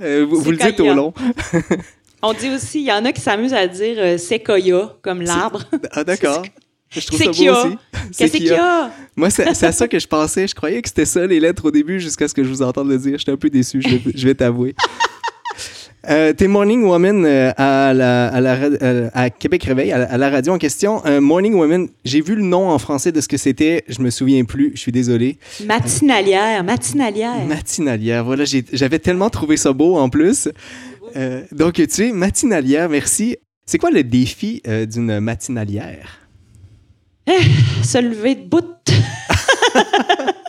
[0.01, 1.13] euh, vous, vous le dites au long.
[2.23, 5.63] On dit aussi, il y en a qui s'amusent à dire euh, séquoia, comme l'arbre.
[5.91, 6.43] Ah, d'accord.
[6.89, 7.77] Je trouve ça beau aussi.
[8.17, 8.91] Qu'est-ce qu'il y a?
[9.15, 10.45] Moi, c'est à ça que je pensais.
[10.45, 12.89] Je croyais que c'était ça, les lettres au début, jusqu'à ce que je vous entende
[12.89, 13.17] le dire.
[13.17, 14.75] J'étais un peu déçu, je vais t'avouer.
[16.09, 20.05] Euh, t'es Morning Woman euh, à, la, à, la, euh, à Québec Réveil, à la,
[20.05, 21.05] à la radio en question.
[21.05, 23.83] Euh, Morning Woman, j'ai vu le nom en français de ce que c'était.
[23.87, 24.71] Je me souviens plus.
[24.73, 25.37] Je suis désolé.
[25.65, 27.45] Matinalière, matinalière.
[27.45, 28.23] Matinalière.
[28.25, 30.49] Voilà, j'avais tellement trouvé ça beau en plus.
[31.51, 33.35] Donc, tu sais, matinalière, merci.
[33.65, 36.19] C'est quoi le défi d'une matinalière?
[37.83, 38.65] Se lever de bout.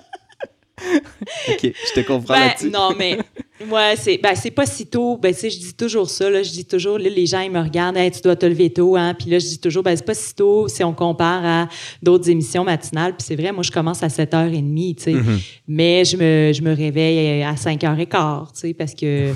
[1.49, 2.71] Ok, je te comprends Ben, là-dessus.
[2.71, 3.19] non, mais
[3.67, 5.17] moi, c'est ben, pas si tôt.
[5.17, 6.29] Ben, je dis toujours ça.
[6.29, 8.71] Là, je dis toujours, là, les gens, ils me regardent, Hey, tu dois te lever
[8.71, 8.97] tôt.
[8.97, 9.15] Hein?
[9.15, 11.69] Puis là, je dis toujours, ben, c'est pas si tôt si on compare à
[12.03, 13.17] d'autres émissions matinales.
[13.17, 15.13] Puis c'est vrai, moi, je commence à 7h30, tu sais.
[15.13, 15.41] Mhm.
[15.69, 19.33] Mais je me, je me réveille à 5h15, tu sais, parce que.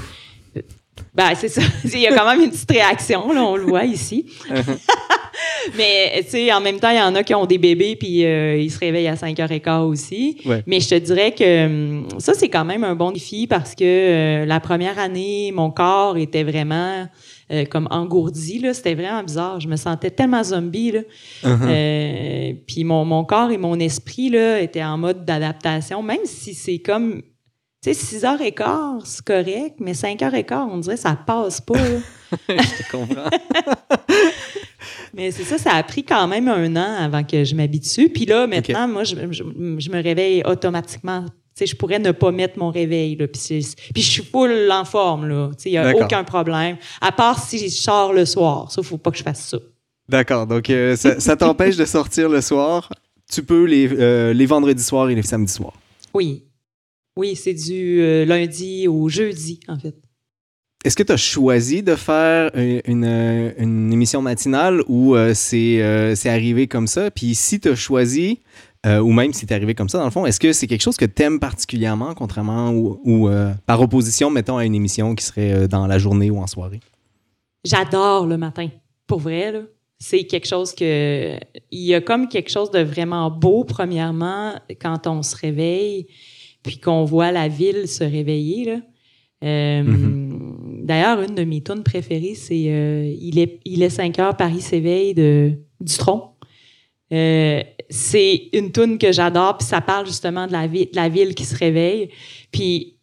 [1.14, 1.62] Ben, c'est ça.
[1.84, 4.26] Il y a quand même une petite réaction, là, on le voit ici.
[5.76, 8.24] Mais, tu sais, en même temps, il y en a qui ont des bébés, puis
[8.24, 10.38] euh, ils se réveillent à 5h15 aussi.
[10.44, 10.62] Ouais.
[10.66, 13.84] Mais je te dirais que hum, ça, c'est quand même un bon défi parce que
[13.84, 17.08] euh, la première année, mon corps était vraiment
[17.52, 18.62] euh, comme engourdi.
[18.72, 19.60] C'était vraiment bizarre.
[19.60, 20.92] Je me sentais tellement zombie.
[20.92, 21.00] Là.
[21.44, 22.56] Uh-huh.
[22.66, 26.78] Puis mon, mon corps et mon esprit là, étaient en mode d'adaptation, même si c'est
[26.78, 27.22] comme.
[27.82, 31.74] Tu sais, 6h15, c'est correct, mais 5h15, on dirait ça passe pas.
[32.48, 33.30] je te comprends.
[35.16, 38.08] Mais c'est ça, ça a pris quand même un an avant que je m'habitue.
[38.10, 39.42] Puis là, maintenant, moi, je, je-
[39.78, 41.24] je me réveille automatiquement.
[41.24, 43.16] Tu sais, je pourrais ne pas mettre mon réveil.
[43.16, 43.40] Là, puis,
[43.94, 45.26] puis je suis full en forme.
[45.26, 45.48] là.
[45.56, 46.02] Tu sais, il n'y a D'accord.
[46.02, 46.76] aucun problème.
[47.00, 48.70] À part si je sors le soir.
[48.70, 49.58] Ça, il faut pas que je fasse ça.
[50.08, 52.92] D'accord, donc euh, ça, ça t'empêche de sortir le soir.
[53.32, 55.74] Tu peux les, euh, les vendredis soirs et les samedis soirs.
[56.14, 56.44] Oui.
[57.16, 59.94] Oui, c'est du euh, lundi au jeudi, en fait.
[60.84, 66.14] Est-ce que tu as choisi de faire euh, une émission matinale ou euh, c'est euh,
[66.14, 67.10] c'est arrivé comme ça?
[67.10, 68.40] Puis si tu as choisi,
[68.84, 70.96] ou même si c'est arrivé comme ça, dans le fond, est-ce que c'est quelque chose
[70.96, 73.28] que tu aimes particulièrement, contrairement ou,
[73.66, 76.78] par opposition, mettons, à une émission qui serait dans la journée ou en soirée?
[77.64, 78.68] J'adore le matin.
[79.08, 79.52] Pour vrai.
[79.98, 81.36] C'est quelque chose que.
[81.72, 86.06] Il y a comme quelque chose de vraiment beau, premièrement, quand on se réveille,
[86.62, 88.82] puis qu'on voit la ville se réveiller.
[89.46, 90.26] Euh,
[90.86, 94.60] D'ailleurs, une de mes tunes préférées, c'est euh, il, est, il est 5 heures, Paris
[94.60, 96.30] s'éveille de Dutron.
[97.12, 101.34] Euh, c'est une tune que j'adore, puis ça parle justement de la, de la ville
[101.34, 102.10] qui se réveille.
[102.52, 102.95] Puis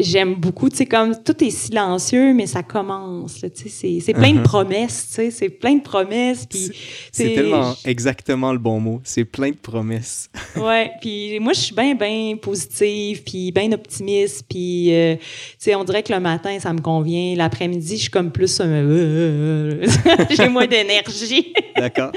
[0.00, 3.44] j'aime beaucoup, tu sais, comme tout est silencieux, mais ça commence.
[3.56, 4.42] tu sais, c'est plein de Mhm.
[4.42, 6.46] promesses, tu sais, c'est plein de promesses.
[6.46, 6.72] Puis
[7.12, 9.00] C'est tellement exactement le bon mot.
[9.04, 10.30] C'est plein de promesses.
[10.56, 15.22] Ouais, puis moi je suis bien bien positive, puis bien optimiste, puis euh, tu
[15.58, 19.86] sais on dirait que le matin ça me convient, l'après-midi je suis comme plus euh,
[20.30, 21.52] j'ai moins d'énergie.
[21.76, 22.10] D'accord?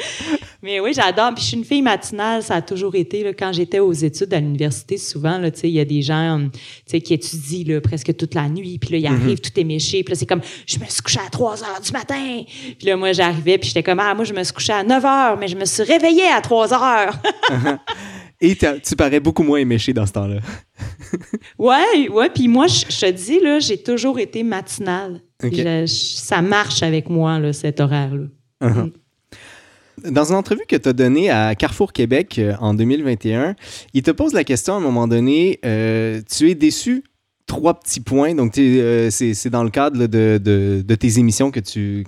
[0.63, 1.34] Mais oui, j'adore.
[1.34, 3.24] Puis je suis une fille matinale, ça a toujours été.
[3.24, 6.50] Là, quand j'étais aux études à l'université, souvent, là, il y a des gens
[6.88, 8.78] qui étudient là, presque toute la nuit.
[8.78, 9.52] Puis là, ils arrivent mm-hmm.
[9.54, 10.04] tout éméchés.
[10.04, 12.43] Puis là, c'est comme, je me suis couché à 3 heures du matin.
[12.78, 15.04] Puis là, moi, j'arrivais, puis j'étais comme, ah, moi, je me suis couché à 9
[15.04, 17.19] heures, mais je me suis réveillée à 3 heures.
[18.43, 20.39] Et tu parais beaucoup moins éméché dans ce temps-là.
[21.60, 22.30] ouais, ouais.
[22.32, 25.21] Puis moi, je, te dis, là, j'ai toujours été matinale.
[25.86, 28.26] ça marche avec moi, là, cet horaire-là.
[28.67, 28.86] Uh-huh.
[28.86, 28.91] Mm.
[30.09, 33.55] Dans une entrevue que tu as donnée à Carrefour Québec euh, en 2021,
[33.93, 37.03] il te pose la question à un moment donné, euh, tu es déçu
[37.45, 38.33] trois petits points.
[38.33, 42.05] Donc, euh, c'est dans le cadre de, tes émissions que tu,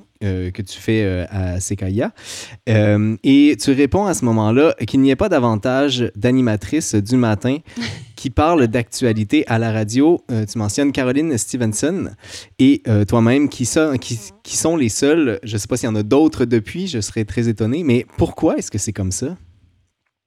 [0.65, 2.11] fais à CKIA.
[2.67, 7.57] et tu réponds à ce moment-là qu'il n'y ait pas davantage d'animatrices du matin
[8.23, 10.23] qui parlent d'actualité à la radio.
[10.29, 12.11] tu mentionnes Caroline Stevenson
[12.57, 15.41] et toi-même qui, qui, qui, sont les seuls.
[15.43, 17.83] Je ne sais pas s'il y en a d'autres depuis, je serais très étonné.
[17.83, 19.35] Mais pourquoi est-ce que c'est comme ça?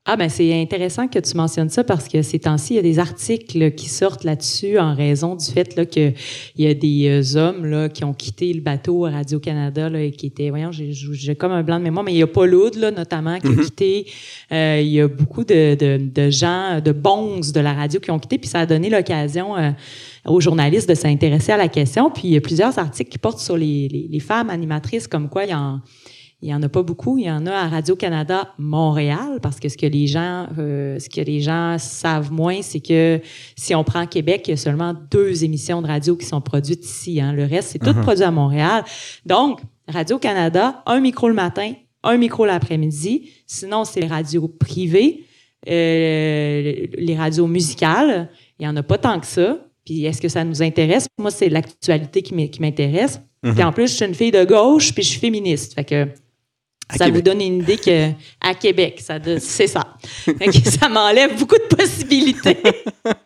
[0.08, 2.82] Ah ben c'est intéressant que tu mentionnes ça parce que ces temps-ci, il y a
[2.82, 6.14] des articles qui sortent là-dessus en raison du fait là, qu'il
[6.56, 10.12] y a des euh, hommes là, qui ont quitté le bateau à Radio-Canada là, et
[10.12, 12.76] qui étaient, voyons, j'ai comme un blanc de mémoire, mais il y a Paul Oud,
[12.76, 13.64] là, notamment, qui a mm-hmm.
[13.64, 14.06] quitté.
[14.52, 18.12] Euh, il y a beaucoup de, de, de, gens, de bons de la radio qui
[18.12, 19.72] ont quitté, puis ça a donné l'occasion euh,
[20.24, 22.12] aux journalistes de s'intéresser à la question.
[22.12, 25.28] Puis il y a plusieurs articles qui portent sur les, les, les femmes animatrices, comme
[25.28, 25.80] quoi il y en
[26.42, 27.16] il y en a pas beaucoup.
[27.16, 31.08] Il y en a à Radio-Canada Montréal, parce que ce que les gens, euh, ce
[31.08, 33.20] que les gens savent moins, c'est que
[33.56, 36.84] si on prend Québec, il y a seulement deux émissions de radio qui sont produites
[36.84, 37.20] ici.
[37.20, 37.32] Hein.
[37.32, 38.02] Le reste, c'est tout uh-huh.
[38.02, 38.84] produit à Montréal.
[39.24, 41.72] Donc, Radio-Canada, un micro le matin,
[42.02, 43.30] un micro l'après-midi.
[43.46, 45.24] Sinon, c'est les radios privées,
[45.68, 48.28] euh, les radios musicales.
[48.58, 49.58] Il y en a pas tant que ça.
[49.86, 51.06] Puis est-ce que ça nous intéresse?
[51.18, 53.20] Moi, c'est l'actualité qui m'intéresse.
[53.42, 53.64] Puis uh-huh.
[53.64, 55.74] en plus, je suis une fille de gauche, puis je suis féministe.
[55.74, 56.08] Fait que
[56.94, 59.96] ça vous donne une idée que à Québec, ça c'est ça.
[60.80, 62.58] ça m'enlève beaucoup de possibilités.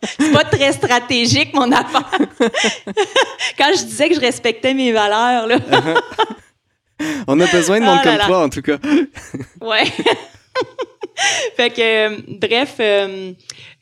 [0.02, 2.10] c'est pas très stratégique mon affaire.
[3.58, 5.58] Quand je disais que je respectais mes valeurs là.
[7.26, 8.78] On a besoin de monde oh comme toi en tout cas.
[9.60, 9.84] ouais.
[11.56, 13.32] fait que bref euh,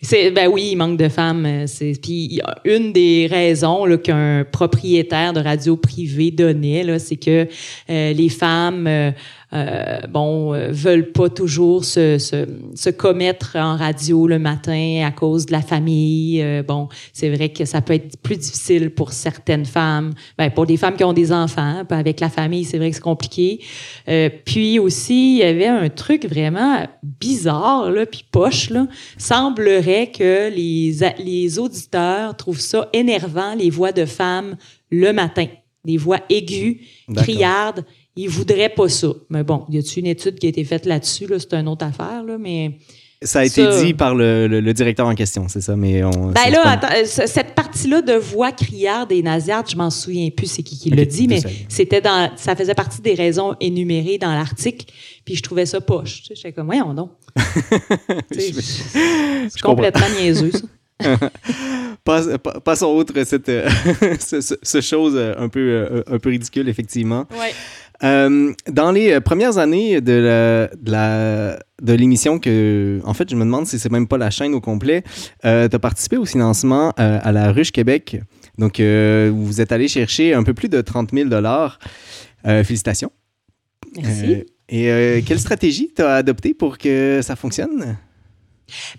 [0.00, 1.44] c'est ben oui, il manque de femmes.
[1.46, 7.48] Euh, c'est puis une des raisons qu'un propriétaire de radio privée donnait là, c'est que
[7.90, 9.12] euh, les femmes
[9.54, 15.10] euh, bon, euh, veulent pas toujours se, se, se, commettre en radio le matin à
[15.10, 16.42] cause de la famille.
[16.42, 20.12] Euh, bon, c'est vrai que ça peut être plus difficile pour certaines femmes.
[20.36, 22.96] Ben, pour des femmes qui ont des enfants, ben, avec la famille, c'est vrai que
[22.96, 23.60] c'est compliqué.
[24.08, 28.86] Euh, puis aussi, il y avait un truc vraiment bizarre, là, puis poche, là.
[29.16, 34.56] Semblerait que les, les auditeurs trouvent ça énervant, les voix de femmes
[34.90, 35.46] le matin.
[35.84, 36.76] Des voix aiguës,
[37.16, 37.84] criardes
[38.18, 39.08] il voudrait pas ça.
[39.30, 41.28] Mais bon, y a-t-il une étude qui a été faite là-dessus?
[41.28, 42.78] Là, c'est une autre affaire, là, mais...
[43.22, 46.30] Ça a été dit par le, directeur en question, c'est ça, mais on...
[46.30, 50.46] Ben là, attends, euh, cette partie-là de voix criarde et nasillarde, je m'en souviens plus
[50.46, 54.32] c'est qui qui l'a dit, mais c'était dans, ça faisait partie des raisons énumérées dans
[54.32, 54.86] l'article,
[55.24, 56.22] puis je trouvais ça poche.
[56.22, 57.10] Tu sais, j'étais comme, voyons donc.
[58.30, 60.60] C'est complètement niaiseux, ça.
[62.64, 63.68] passons outre cette, euh,
[64.20, 67.26] ce, chose un peu, euh, un peu ridicule, effectivement.
[67.30, 67.52] Ouais.
[68.04, 73.44] Euh, dans les euh, premières années de la, de l'émission que, en fait, je me
[73.44, 75.02] demande si c'est même pas la chaîne au complet,
[75.44, 78.20] euh, tu as participé au financement à la Ruche Québec.
[78.58, 81.78] Donc, vous êtes allé chercher un peu plus de 30 000 dollars.
[82.44, 83.12] félicitations.
[83.96, 84.44] Merci.
[84.68, 87.96] et quelle stratégie tu as adoptée pour que ça fonctionne?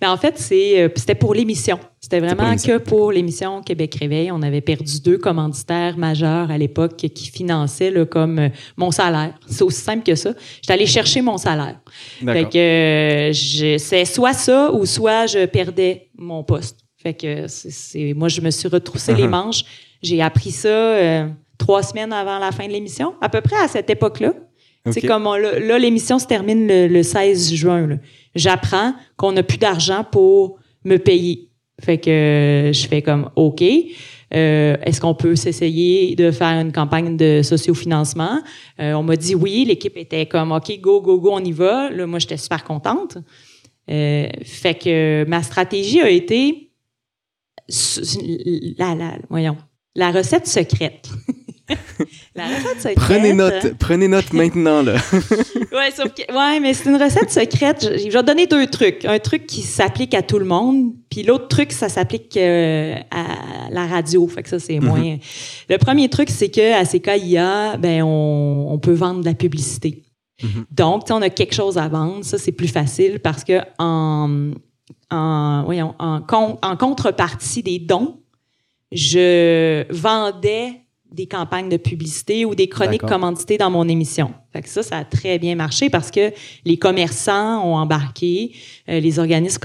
[0.01, 1.79] Ben en fait, euh, c'était pour l'émission.
[1.99, 4.31] C'était vraiment que pour l'émission Québec Réveil.
[4.31, 9.33] On avait perdu deux commanditaires majeurs à l'époque qui finançaient là, comme euh, mon salaire.
[9.47, 10.33] C'est aussi simple que ça.
[10.61, 11.79] J'étais allée chercher mon salaire.
[12.25, 16.79] Fait que euh, c'est soit ça ou soit je perdais mon poste.
[16.97, 19.29] Fait que c'est, moi, je me suis retroussé les uh-huh.
[19.29, 19.63] manches.
[20.01, 21.27] J'ai appris ça
[21.57, 24.33] trois semaines avant la fin de l'émission, à peu près à cette époque-là.
[24.91, 27.99] C'est comme là, l'émission se termine le, 16 juin.
[28.35, 31.49] J'apprends qu'on n'a plus d'argent pour me payer.
[31.81, 33.63] Fait que je fais comme OK.
[34.33, 38.41] Euh, est-ce qu'on peut s'essayer de faire une campagne de sociofinancement?
[38.79, 39.65] Euh, on m'a dit oui.
[39.65, 41.89] L'équipe était comme OK, go, go, go, on y va.
[41.89, 43.17] Là, moi, j'étais super contente.
[43.89, 46.71] Euh, fait que ma stratégie a été
[48.77, 49.57] la, la, voyons,
[49.95, 51.09] la recette secrète.
[52.35, 52.95] la recette secrète.
[52.95, 54.93] Prenez note, prenez note maintenant, là.
[55.71, 57.81] ouais, ouais, mais c'est une recette secrète.
[57.81, 59.05] Je, vais te donner deux trucs.
[59.05, 63.69] Un truc qui s'applique à tout le monde, puis l'autre truc, ça s'applique euh, à
[63.71, 64.27] la radio.
[64.27, 64.99] Fait que ça, c'est moins.
[64.99, 65.65] Mm-hmm.
[65.69, 70.03] Le premier truc, c'est que à CKIA, ben, on, on peut vendre de la publicité.
[70.41, 70.65] Mhm.
[70.71, 72.23] Donc, on a quelque chose à vendre.
[72.23, 74.51] Ça, c'est plus facile parce que en,
[75.11, 76.21] en, voyons, en,
[76.61, 78.19] en contrepartie des dons,
[78.91, 80.78] je vendais
[81.11, 84.33] des campagnes de publicité ou des chroniques commanditées dans mon émission.
[84.53, 86.31] Fait que ça, ça a très bien marché parce que
[86.65, 88.53] les commerçants ont embarqué,
[88.89, 89.59] euh, les organismes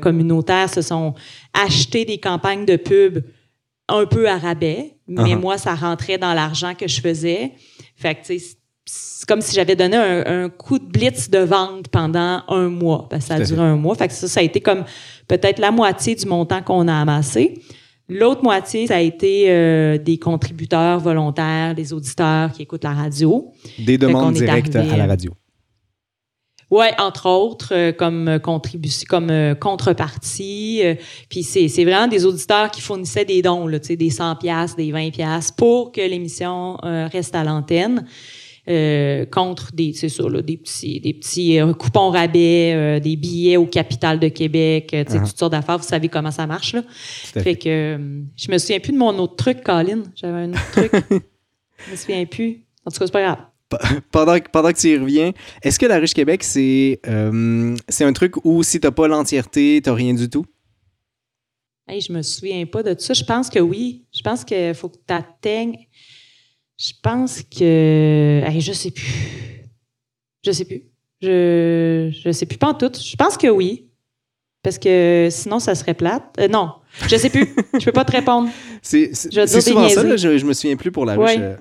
[0.00, 1.14] communautaires se sont
[1.54, 3.24] achetés des campagnes de pub
[3.88, 5.38] un peu à rabais, mais uh-huh.
[5.38, 7.52] moi, ça rentrait dans l'argent que je faisais.
[7.96, 12.68] Fait que, c'est comme si j'avais donné un, coup de blitz de vente pendant un
[12.68, 13.06] mois.
[13.08, 13.94] Parce que ça a duré un mois.
[13.94, 14.84] Fait que ça, ça a été comme
[15.26, 17.62] peut-être la moitié du montant qu'on a amassé.
[18.08, 23.52] L'autre moitié, ça a été euh, des contributeurs volontaires, des auditeurs qui écoutent la radio.
[23.78, 25.32] Des demandes directes à la radio.
[26.70, 30.82] Oui, entre autres, euh, comme contribution, comme euh, contrepartie.
[31.28, 34.90] puis c'est, c'est vraiment des auditeurs qui fournissaient des dons, là, des 100 pièces, des
[34.90, 38.06] 20 pièces pour que l'émission reste à l'antenne.
[38.68, 43.16] Euh, contre des, c'est ça, là, des petits, des petits euh, coupons rabais, euh, des
[43.16, 45.26] billets au capital de Québec, tu sais, uh-huh.
[45.26, 45.78] toutes sortes d'affaires.
[45.78, 46.82] Vous savez comment ça marche, là.
[46.90, 47.98] Fait, que
[48.36, 50.02] je me souviens plus de mon autre truc, Colin.
[50.14, 50.92] J'avais un autre truc.
[51.86, 52.66] je me souviens plus.
[52.84, 53.38] En tout cas, c'est pas grave.
[54.10, 57.00] Pendant, pendant que tu y reviens, est-ce que la Ruche Québec, c'est,
[57.88, 60.44] c'est un truc où si t'as pas l'entièreté, t'as rien du tout?
[61.86, 63.14] Hey, je me souviens pas de ça.
[63.14, 64.04] Je pense que oui.
[64.14, 65.74] Je pense qu'il faut que tu atteignes
[66.78, 68.42] je pense que.
[68.60, 69.64] je sais plus.
[70.44, 70.82] Je sais plus.
[71.20, 72.56] Je, je sais plus.
[72.56, 72.92] Pas en tout.
[72.94, 73.86] Je pense que oui.
[74.62, 76.24] Parce que sinon, ça serait plate.
[76.38, 76.72] Euh, non.
[77.08, 77.48] Je sais plus.
[77.78, 78.48] je peux pas te répondre.
[78.82, 80.16] C'est souvent ça.
[80.16, 81.36] je, je me souviens plus pour la ruche.
[81.38, 81.56] Euh.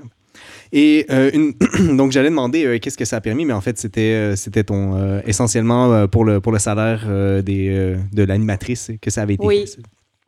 [0.71, 1.53] Et euh, une...
[1.97, 6.07] donc j'allais demander qu'est-ce que ça a permis, mais en fait c'était c'était ton essentiellement
[6.09, 7.07] pour le pour le salaire
[7.41, 9.45] des de l'animatrice que ça avait été.
[9.45, 9.65] Oui,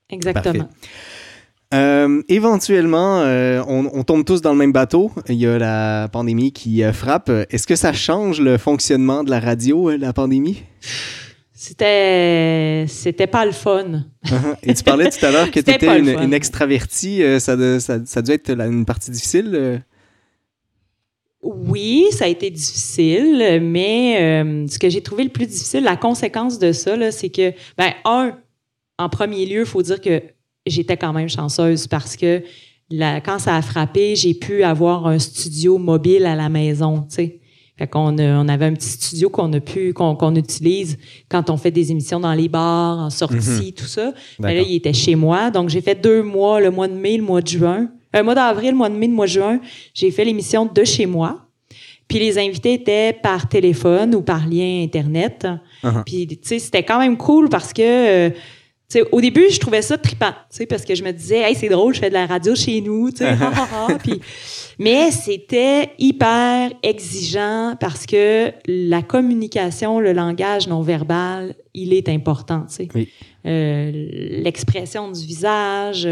[0.09, 0.69] exactement.
[1.71, 5.11] Euh, éventuellement, euh, on, tombe tous dans le même bateau.
[5.27, 7.29] Il y a la pandémie qui euh, frappe.
[7.51, 10.63] Est-ce que ça change le fonctionnement de la radio, la pandémie?
[11.53, 14.05] C'était c'était pas le fun.
[14.63, 17.21] Et tu parlais tout à l'heure que tu étais une, extravertie.
[17.39, 19.83] Ça, ça, ça, a dû être une partie difficile?
[21.41, 26.57] Oui, ça a été difficile, mais ce que j'ai trouvé le plus difficile, la conséquence
[26.59, 28.37] de ça, c'est que, ben, un,
[28.97, 30.21] en premier lieu, il faut dire que
[30.69, 32.43] j'étais quand même chanceuse parce que
[32.91, 37.39] quand ça a frappé, j'ai pu avoir un studio mobile à la maison, tu sais.
[37.77, 40.97] Fait qu'on on avait un petit studio qu'on a pu qu'on utilise
[41.29, 43.71] quand on fait des émissions dans les bars, en sortie, mhm.
[43.71, 44.13] tout ça.
[44.39, 47.15] Mais là, il était chez moi, donc j'ai fait deux mois, le mois de mai,
[47.15, 49.61] le mois de juin, un mois d'avril, le mois de mai, le mois de juin,
[49.93, 51.45] j'ai fait l'émission de chez moi.
[52.09, 55.47] Puis les invités étaient par téléphone ou par lien internet.
[55.83, 56.03] Uh-huh.
[56.05, 58.29] Puis tu sais, c'était quand même cool parce que euh,
[59.11, 60.33] au début, je trouvais ça trippant,
[60.67, 63.11] parce que je me disais, hey, c'est drôle, je fais de la radio chez nous,
[64.79, 72.65] mais c'était hyper exigeant parce que la communication, le langage non verbal, il est important,
[73.45, 73.91] euh,
[74.43, 76.07] l'expression du visage.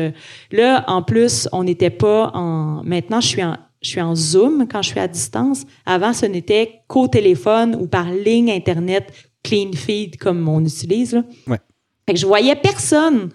[0.52, 2.84] Là, en plus, on n'était pas en.
[2.84, 5.63] Maintenant, je suis en, je suis en Zoom quand je suis à distance.
[5.86, 9.12] Avant, ce n'était qu'au téléphone ou par ligne Internet,
[9.44, 11.13] clean feed comme on utilise.
[11.13, 11.24] Là.
[11.48, 11.60] Ouais.
[12.08, 13.30] Fait que je voyais personne.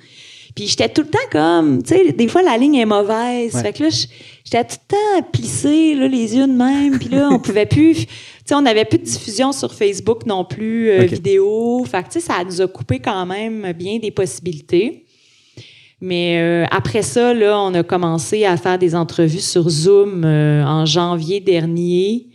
[0.55, 3.61] Puis j'étais tout le temps comme, tu sais, des fois la ligne est mauvaise.
[3.61, 6.99] Fait que là, j'étais tout le temps plissée, là, les yeux de même.
[6.99, 8.07] Puis là, on pouvait plus, tu
[8.47, 11.85] sais, on n'avait plus de diffusion sur Facebook non plus, euh, vidéo.
[11.85, 15.05] Fait que, tu sais, ça nous a coupé quand même bien des possibilités.
[16.01, 20.65] Mais euh, après ça, là, on a commencé à faire des entrevues sur Zoom euh,
[20.65, 22.27] en janvier dernier.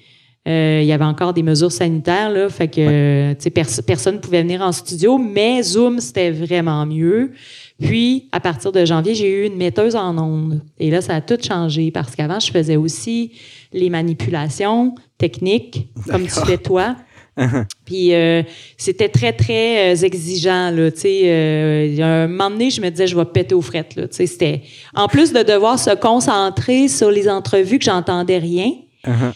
[0.47, 3.33] Euh, il y avait encore des mesures sanitaires, là, fait que
[3.81, 7.33] personne ne pouvait venir en studio, mais Zoom, c'était vraiment mieux.
[7.81, 10.61] Puis, à partir de janvier, j'ai eu une metteuse en ondes.
[10.79, 13.31] Et là, ça a tout changé parce qu'avant, je faisais aussi
[13.71, 16.95] les manipulations techniques, comme tu fais toi.
[17.85, 18.41] Puis euh,
[18.77, 20.71] c'était très, très euh, exigeant.
[20.71, 23.95] Là, euh, un moment donné, je me disais, je vais péter aux frettes.
[23.95, 24.63] Là, c'était,
[24.95, 28.71] en plus de devoir se concentrer sur les entrevues que j'entendais rien,
[29.05, 29.33] uh-huh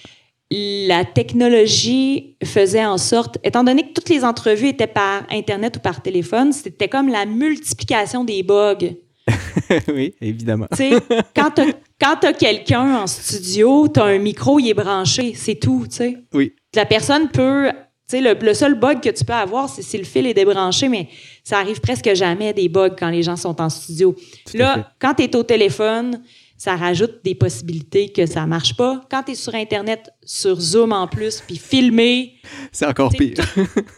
[0.52, 5.80] la technologie faisait en sorte, étant donné que toutes les entrevues étaient par Internet ou
[5.80, 8.96] par téléphone, c'était comme la multiplication des bugs.
[9.94, 10.68] oui, évidemment.
[10.72, 10.92] Tu sais,
[11.34, 15.86] quand tu as, quelqu'un en studio, tu as un micro, il est branché, c'est tout,
[15.90, 16.18] tu sais.
[16.34, 16.54] Oui.
[16.76, 17.72] La personne peut...
[18.10, 20.90] Tu sais, le, seul bug que tu peux avoir, c'est si le fil est débranché,
[20.90, 21.08] mais
[21.46, 24.14] ça arrive presque jamais des bugs quand les gens sont en studio.
[24.54, 26.22] Là, quand tu es au téléphone,
[26.62, 29.02] ça rajoute des possibilités que ça marche pas.
[29.10, 32.34] Quand tu es sur Internet, sur Zoom en plus, puis filmer...
[32.72, 33.44] C'est encore pire.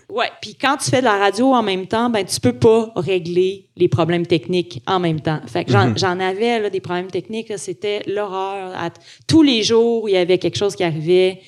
[0.09, 2.93] ouais, puis quand tu fais de la radio en même temps, ben tu peux pas
[2.95, 5.41] régler les problèmes techniques en même temps.
[5.45, 6.21] Fait que j'en mhm.
[6.21, 8.71] avais là, des problèmes techniques, c'était l'horreur.
[9.27, 11.41] Tous les jours, il y avait quelque chose qui arrivait.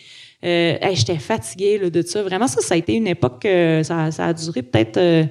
[0.44, 2.24] Euh, j'étais fatiguée là, de ça.
[2.24, 5.24] Vraiment, ça, ça a été une époque, euh, ça, ça, a duré peut-être, euh,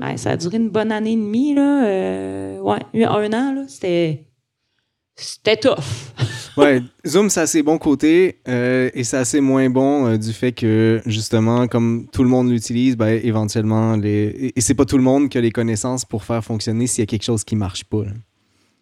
[0.00, 2.62] ben, ça a duré une bonne année et demie, là.
[2.62, 3.64] ouais, un an, là.
[3.68, 4.22] C'était,
[5.16, 6.12] c'était tough.
[6.56, 10.52] ouais, Zoom, ça a ses bons côtés et ça a ses moins bons du fait
[10.52, 14.52] que, justement, comme tout le monde l'utilise, ben, éventuellement, les...
[14.54, 17.04] et c'est pas tout le monde qui a les connaissances pour faire fonctionner s'il y
[17.04, 18.04] a quelque chose qui marche pas.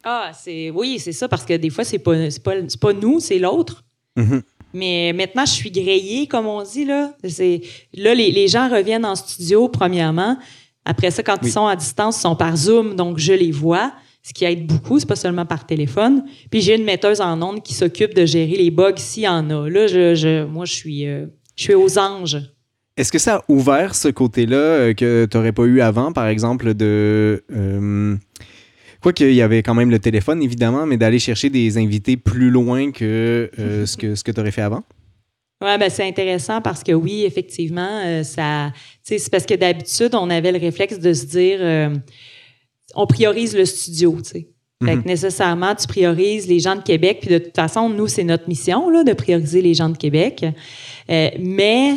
[0.02, 3.38] Ah, c'est oui, c'est ça, parce que des fois, c'est pas, pas, pas nous, c'est
[3.38, 3.84] l'autre.
[4.16, 4.42] Mm-hmm.
[4.74, 6.84] Mais maintenant, je suis grillée, comme on dit.
[6.84, 10.36] Là, là les, les gens reviennent en studio, premièrement.
[10.84, 13.92] Après ça, quand ils sont à distance, ils sont par Zoom, donc je les vois,
[14.26, 14.98] ce qui aide beaucoup.
[14.98, 16.24] C'est pas seulement par téléphone.
[16.50, 19.48] Puis j'ai une metteuse en ondes qui s'occupe de gérer les bugs s'il y en
[19.50, 19.68] a.
[19.68, 22.38] Là, je, je moi, je suis, euh, je suis aux anges.
[22.96, 26.26] Est-ce que ça a ouvert ce côté-là euh, que tu n'aurais pas eu avant, par
[26.26, 27.44] exemple, de.
[27.52, 28.16] Euh,
[29.02, 32.48] Quoi qu'il y avait quand même le téléphone, évidemment, mais d'aller chercher des invités plus
[32.48, 34.82] loin que euh, ce que, ce que tu aurais fait avant?
[35.62, 38.72] Oui, ben c'est intéressant parce que oui, effectivement, ça.
[39.02, 41.92] C'est parce que d'habitude, on avait le réflexe de se dire
[42.94, 44.48] on priorise le studio, tu sais.
[44.84, 45.06] Fait que mhm.
[45.06, 47.18] nécessairement, tu priorises les gens de Québec.
[47.22, 50.44] Puis de toute façon, nous, c'est notre mission là, de prioriser les gens de Québec.
[51.08, 51.94] mais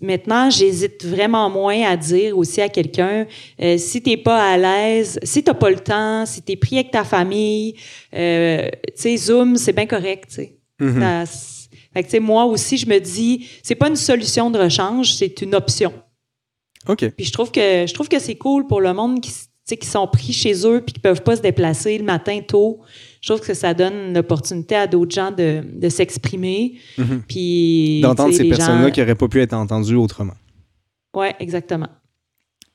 [0.00, 3.26] maintenant, j'hésite vraiment moins à dire aussi à quelqu'un
[3.60, 6.90] euh, si t'es pas à l'aise, si t'as pas le temps, si t'es pris avec
[6.90, 7.74] ta famille,
[8.14, 10.56] euh, tu sais, Zoom, c'est bien correct, tu sais.
[10.80, 11.66] Mm-hmm.
[11.92, 15.54] Fait que, moi aussi, je me dis, c'est pas une solution de rechange, c'est une
[15.54, 15.92] option.
[16.88, 17.10] OK.
[17.10, 19.32] Puis je trouve que je trouve que c'est cool pour le monde qui,
[19.76, 22.80] qui sont pris chez eux puis qui peuvent pas se déplacer le matin tôt
[23.20, 26.74] je trouve que ça donne l'opportunité à d'autres gens de, de s'exprimer.
[26.96, 27.22] Mhm.
[27.28, 28.00] Puis.
[28.00, 30.34] D'entendre ces personnes-là qui n'auraient pas pu être entendues autrement.
[31.14, 31.88] Oui, exactement.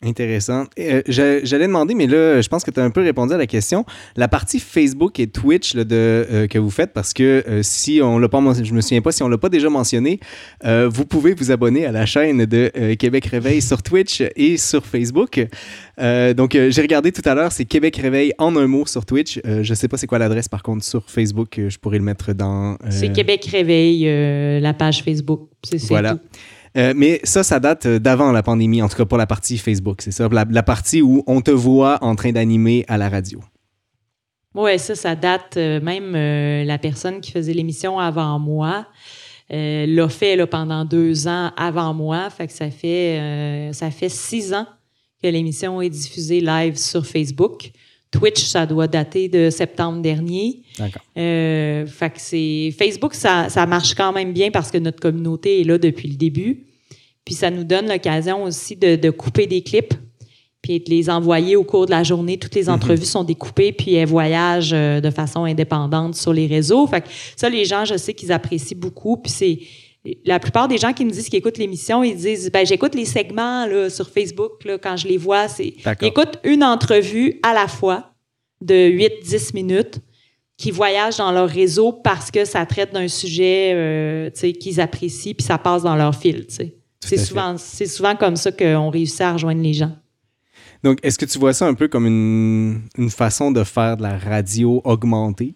[0.06, 0.66] Intéressant.
[0.78, 3.48] Euh, j'allais demander, mais là, je pense que tu as un peu répondu à la
[3.48, 3.86] question.
[4.16, 8.20] La partie Facebook et Twitch de, euh, que vous faites, parce que euh, si on
[8.20, 10.20] l'a pas je me souviens pas si on l'a pas déjà mentionné,
[10.64, 15.44] vous pouvez vous abonner à la chaîne de Québec Réveil sur Twitch et sur Facebook.
[15.98, 19.40] donc, j'ai regardé tout à l'heure, c'est Québec Réveil en un mot sur Twitch.
[19.46, 21.60] je sais pas c'est quoi l'adresse par contre sur Facebook.
[21.68, 22.78] je pourrais le mettre dans.
[22.90, 25.50] C'est Québec Réveil, la page Facebook.
[25.64, 26.16] C'est voilà.
[26.16, 26.20] Tout.
[26.78, 29.58] Euh, mais ça, ça date euh, d'avant la pandémie, en tout cas pour la partie
[29.58, 30.28] Facebook, c'est ça?
[30.30, 33.42] La, partie où on te voit en train d'animer à la radio.
[34.54, 36.14] Oui, ça, ça date euh, même
[36.66, 38.88] la personne qui faisait l'émission avant moi.
[39.50, 42.30] l'a fait là, pendant deux ans avant moi.
[42.30, 44.68] Fait que ça fait, ça fait six ans
[45.22, 47.72] que l'émission est diffusée live sur Facebook.
[48.16, 50.62] Twitch, ça doit dater de septembre dernier.
[50.80, 51.02] D'accord.
[51.18, 55.62] Euh, fait que c'est Facebook, ça, ça marche quand même bien parce que notre communauté
[55.62, 56.66] est là depuis le début.
[57.26, 59.96] Puis ça nous donne l'occasion aussi de, de, couper des clips
[60.62, 62.38] puis de les envoyer au cours de la journée.
[62.38, 62.74] Toutes les mhm.
[62.74, 66.88] entrevues sont découpées puis elles voyagent euh, de façon indépendante sur les réseaux.
[66.88, 69.18] Fait que ça, les gens, je sais qu'ils apprécient beaucoup.
[69.18, 69.60] Puis c'est
[70.26, 73.06] la plupart des gens qui me disent qu'ils écoutent l'émission, ils disent ben j'écoute les
[73.06, 77.54] segments là, sur Facebook là, quand je les vois, c'est ils écoutent une entrevue à
[77.54, 78.12] la fois
[78.62, 80.00] de 8-10 minutes
[80.58, 85.46] qui voyagent dans leur réseau parce que ça traite d'un sujet euh, qu'ils apprécient puis
[85.46, 86.48] ça passe dans leur fil.
[86.50, 89.92] C'est souvent, c'est souvent comme ça qu'on réussit à rejoindre les gens.
[90.84, 94.04] Donc, est-ce que tu vois ça un peu comme une, une façon de faire de
[94.04, 95.56] la radio augmentée?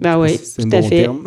[0.00, 1.08] Ben oui, tout à fait.
[1.08, 1.18] Oui,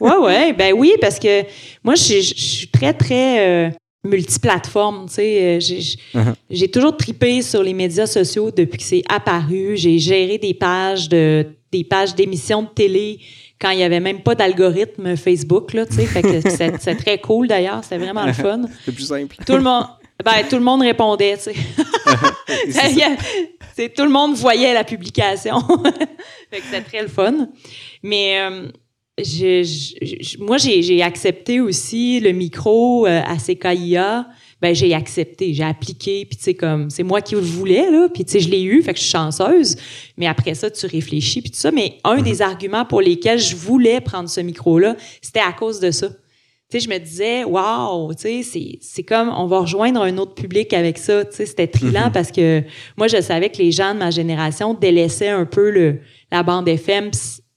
[0.22, 1.42] oui, ben oui, parce que
[1.84, 3.70] moi, je, suis très, très euh,
[4.02, 5.06] multiplateforme.
[5.08, 6.34] Tu sais, euh, uh-huh.
[6.50, 9.76] j'ai toujours tripé sur les médias sociaux depuis que c'est apparu.
[9.76, 13.20] J'ai géré des pages de des pages d'émissions de télé
[13.60, 15.74] quand il n'y avait même pas d'algorithme Facebook.
[15.74, 17.82] Là, tu sais, c'est très cool d'ailleurs.
[17.82, 18.62] C'était vraiment le fun.
[18.84, 19.36] C'est plus simple.
[19.46, 19.84] Tout le monde.
[20.24, 21.54] Ben, tout le monde répondait, tu sais.
[23.96, 25.60] tout le monde voyait la publication.
[26.50, 27.48] fait que c'était très le fun.
[28.02, 28.68] Mais euh,
[30.40, 34.28] moi, j'ai accepté aussi le micro euh, à CKIA.
[34.60, 38.08] Ben, j'ai accepté, j'ai appliqué, puis tu sais, comme, c'est moi qui le voulais, là,
[38.12, 39.76] puis tu sais, je l'ai eu, fait que je suis chanceuse.
[40.16, 41.70] Mais après ça, tu réfléchis, puis tout ça.
[41.70, 45.92] Mais un des arguments pour lesquels je voulais prendre ce micro-là, c'était à cause de
[45.92, 46.08] ça.
[46.70, 50.34] Tu sais, je me disais, waouh, tu sais, c'est comme, on va rejoindre un autre
[50.34, 51.24] public avec ça.
[51.24, 52.12] Tu sais, c'était trillant mm-hmm.
[52.12, 52.62] parce que
[52.98, 56.00] moi, je savais que les gens de ma génération délaissaient un peu le,
[56.30, 57.10] la bande FM,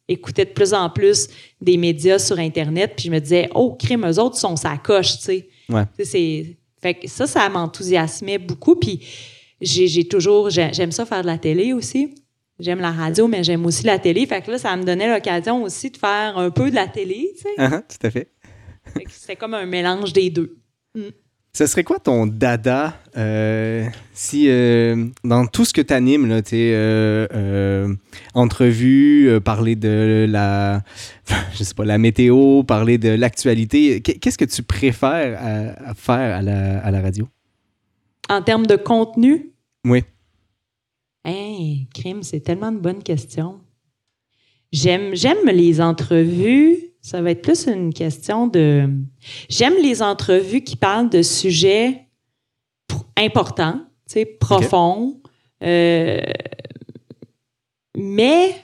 [0.07, 1.27] écoutais de plus en plus
[1.59, 5.17] des médias sur Internet, puis je me disais, oh, crime, eux autres sont sa coche,
[5.17, 5.49] tu sais.
[5.69, 5.83] Ouais.
[6.03, 9.01] C'est, fait que ça, ça m'enthousiasmait beaucoup, puis
[9.61, 12.15] j'ai toujours, j'aime ça faire de la télé aussi.
[12.59, 14.25] J'aime la radio, mais j'aime aussi la télé.
[14.27, 17.31] Fait que là, ça me donnait l'occasion aussi de faire un peu de la télé,
[17.35, 17.55] tu sais.
[17.57, 18.31] Uh-huh, tout à fait.
[19.09, 20.57] C'est comme un mélange des deux.
[20.95, 21.09] Mm.
[21.53, 26.41] Ce serait quoi ton dada euh, si euh, dans tout ce que tu animes, là,
[26.53, 27.93] euh, euh,
[28.33, 30.81] entrevue, parler de la,
[31.53, 36.41] je sais pas, la météo, parler de l'actualité, qu'est-ce que tu préfères à, faire à
[36.41, 37.27] la, à la, radio?
[38.29, 39.51] En termes de contenu?
[39.83, 40.05] Oui.
[41.25, 43.59] Hey, crime, c'est tellement une bonne question.
[44.71, 48.89] J'aime, j'aime les entrevues ça va être plus une question de...
[49.49, 52.07] J'aime les entrevues qui parlent de sujets
[53.17, 53.81] importants,
[54.39, 55.21] profonds,
[55.63, 56.21] euh,
[57.97, 58.55] mais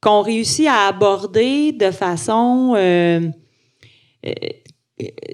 [0.00, 3.20] qu'on réussit à aborder de façon euh,
[4.26, 4.32] euh,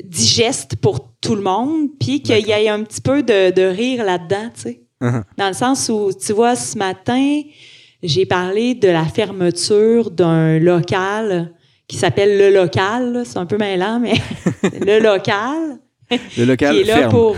[0.04, 4.50] digeste pour tout le monde, puis qu'il y ait un petit peu de, rire là-dedans,
[4.54, 4.82] tu sais.
[5.00, 5.22] Uh-huh.
[5.36, 7.42] Dans le sens où, tu vois, ce matin,
[8.02, 11.54] j'ai parlé de la fermeture d'un local
[11.89, 13.22] qui s'appelle Le Local.
[13.24, 14.14] C'est un peu mêlant, mais
[14.62, 15.78] Le Local.
[16.36, 17.11] Le Local qui est là ferme.
[17.11, 17.36] pour.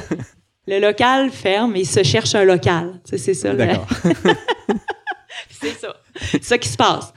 [0.70, 3.00] Le local ferme et il se cherche un local.
[3.04, 3.52] c'est ça.
[3.54, 3.88] D'accord.
[5.60, 5.96] c'est ça.
[6.14, 7.12] C'est ça qui se passe.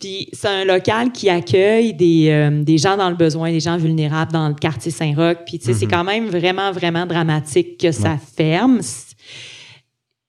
[0.00, 3.76] Puis c'est un local qui accueille des, euh, des, gens dans le besoin, des gens
[3.76, 5.38] vulnérables dans le quartier Saint-Roch.
[5.44, 5.90] Puis tu sais, c'est mm-hmm.
[5.90, 8.80] quand même vraiment, vraiment dramatique que ça ferme.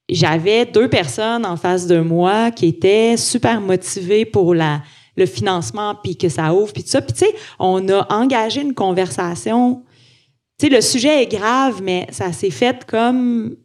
[0.10, 4.82] J'avais deux personnes en face de moi qui étaient super motivées pour la,
[5.16, 7.02] le financement, puis que ça ouvre, puis tout ça.
[7.02, 9.84] Puis tu sais, on a engagé une conversation.
[10.60, 13.56] Tu sais, le sujet est grave, mais ça s'est fait comme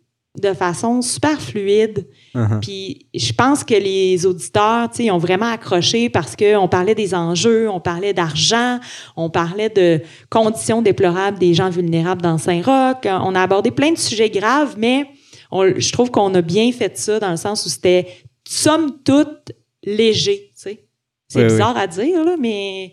[0.40, 2.06] de façon super fluide.
[2.34, 2.60] Uh-huh.
[2.60, 7.14] Puis je pense que les auditeurs, tu sais, ont vraiment accroché parce qu'on parlait des
[7.14, 8.78] enjeux, on parlait d'argent,
[9.16, 13.04] on parlait de conditions déplorables des gens vulnérables dans Saint-Roch.
[13.04, 15.06] On a abordé plein de sujets graves, mais
[15.52, 18.06] je trouve qu'on a bien fait ça dans le sens où c'était
[18.48, 20.84] somme toute léger, tu sais.
[21.30, 22.92] C'est bizarre à dire, là, mais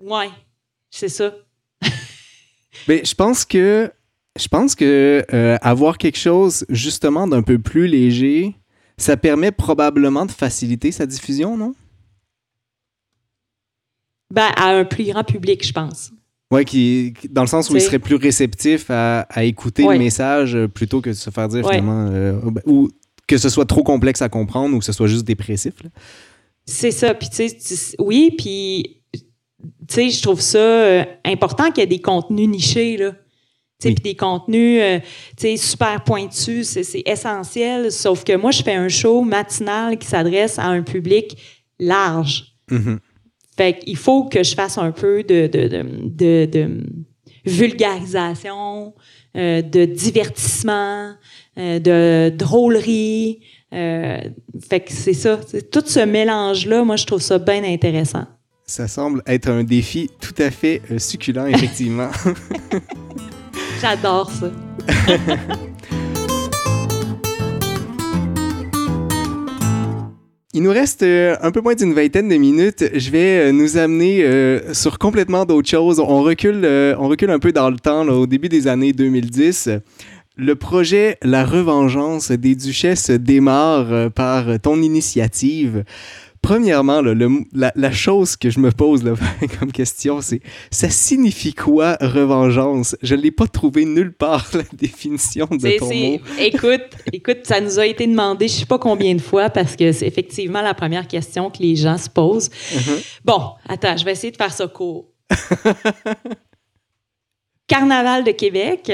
[0.00, 0.30] ouais,
[0.90, 1.34] c'est ça.
[2.88, 3.92] mais je pense que
[4.36, 8.56] je pense que euh, avoir quelque chose justement d'un peu plus léger,
[8.96, 11.74] ça permet probablement de faciliter sa diffusion, non?
[14.32, 16.12] Ben, à un plus grand public, je pense.
[16.50, 20.66] Oui, qui, dans le sens où il serait plus réceptif à, écouter le message euh,
[20.66, 22.08] plutôt que de se faire dire finalement.
[22.10, 22.88] Euh, ou
[23.26, 25.74] que ce soit trop complexe à comprendre ou que ce soit juste dépressif.
[26.66, 27.14] C'est ça.
[27.14, 29.02] Puis, tu sais, oui, puis,
[29.62, 33.12] tu sais, je trouve ça euh, important qu'il y ait des contenus nichés, là.
[33.80, 34.98] Tu sais, puis des contenus, euh,
[35.36, 37.92] tu sais, super pointus, c'est essentiel.
[37.92, 41.36] Sauf que moi, je fais un show matinal qui s'adresse à un public
[41.78, 42.54] large.
[42.70, 42.98] Mm-hmm.
[43.56, 46.82] Fait qu'il faut que je fasse un peu de, de, de, de,
[47.44, 48.94] vulgarisation,
[49.36, 51.14] euh, de divertissement,
[51.56, 53.40] de drôlerie,
[53.74, 54.18] euh,
[54.68, 55.38] fait que c'est ça.
[55.70, 58.24] Tout ce mélange-là, moi, je trouve ça bien intéressant.
[58.66, 62.08] Ça semble être un défi tout à fait euh, succulent, effectivement.
[63.82, 64.50] J'adore ça.
[70.56, 72.84] Il nous reste euh, un peu moins d'une vingtaine de minutes.
[72.94, 74.24] Je vais nous amener
[74.72, 75.98] sur complètement d'autres choses.
[75.98, 76.64] On recule,
[76.98, 79.68] on recule un peu dans le temps, au début des années 2010.
[80.36, 85.84] Le projet La Revengeance des Duchesses démarre euh, par ton initiative.
[86.42, 87.00] Premièrement,
[87.54, 89.02] la, chose que je me pose
[89.58, 92.96] comme question, c'est ça signifie quoi revengeance?
[93.00, 96.20] Je ne l'ai pas trouvé nulle part, la définition de ton mot.
[96.38, 96.82] Écoute,
[97.14, 99.90] écoute, ça nous a été demandé je ne sais pas combien de fois parce que
[99.92, 102.50] c'est effectivement la première question que les gens se posent.
[102.50, 103.18] Uh-huh.
[103.24, 105.06] Bon, attends, je vais essayer de faire ça court.
[107.68, 108.92] Carnaval de Québec,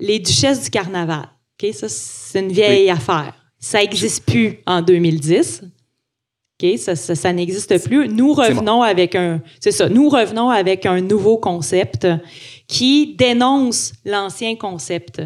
[0.00, 1.28] les duchesses du carnaval.
[1.60, 3.34] OK, ça, c'est une vieille affaire.
[3.58, 5.62] Ça n'existe plus en 2010.
[6.62, 8.08] OK, ça, ça, n'existe plus.
[8.08, 12.06] Nous revenons avec un, c'est ça, nous revenons avec un nouveau concept
[12.66, 15.22] qui dénonce l'ancien concept.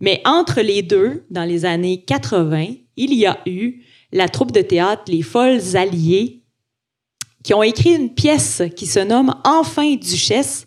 [0.00, 3.82] Mais entre les deux, dans les années 80, il y a eu
[4.12, 6.42] la troupe de théâtre Les Folles Alliées
[7.42, 10.66] qui ont écrit une pièce qui se nomme Enfin Duchesse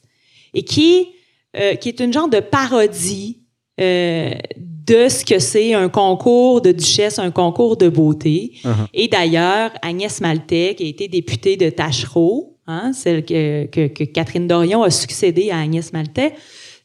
[0.53, 1.09] et qui
[1.57, 3.39] euh, qui est une genre de parodie
[3.81, 8.53] euh, de ce que c'est un concours de duchesse, un concours de beauté.
[8.63, 8.87] Uh-huh.
[8.93, 14.03] Et d'ailleurs, Agnès Maltais, qui a été députée de Tachereau, hein, celle que, que, que,
[14.03, 16.33] Catherine Dorion a succédé à Agnès Maltais,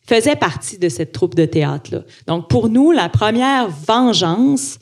[0.07, 2.03] faisait partie de cette troupe de théâtre-là.
[2.27, 4.79] Donc, pour nous, la première vengeance,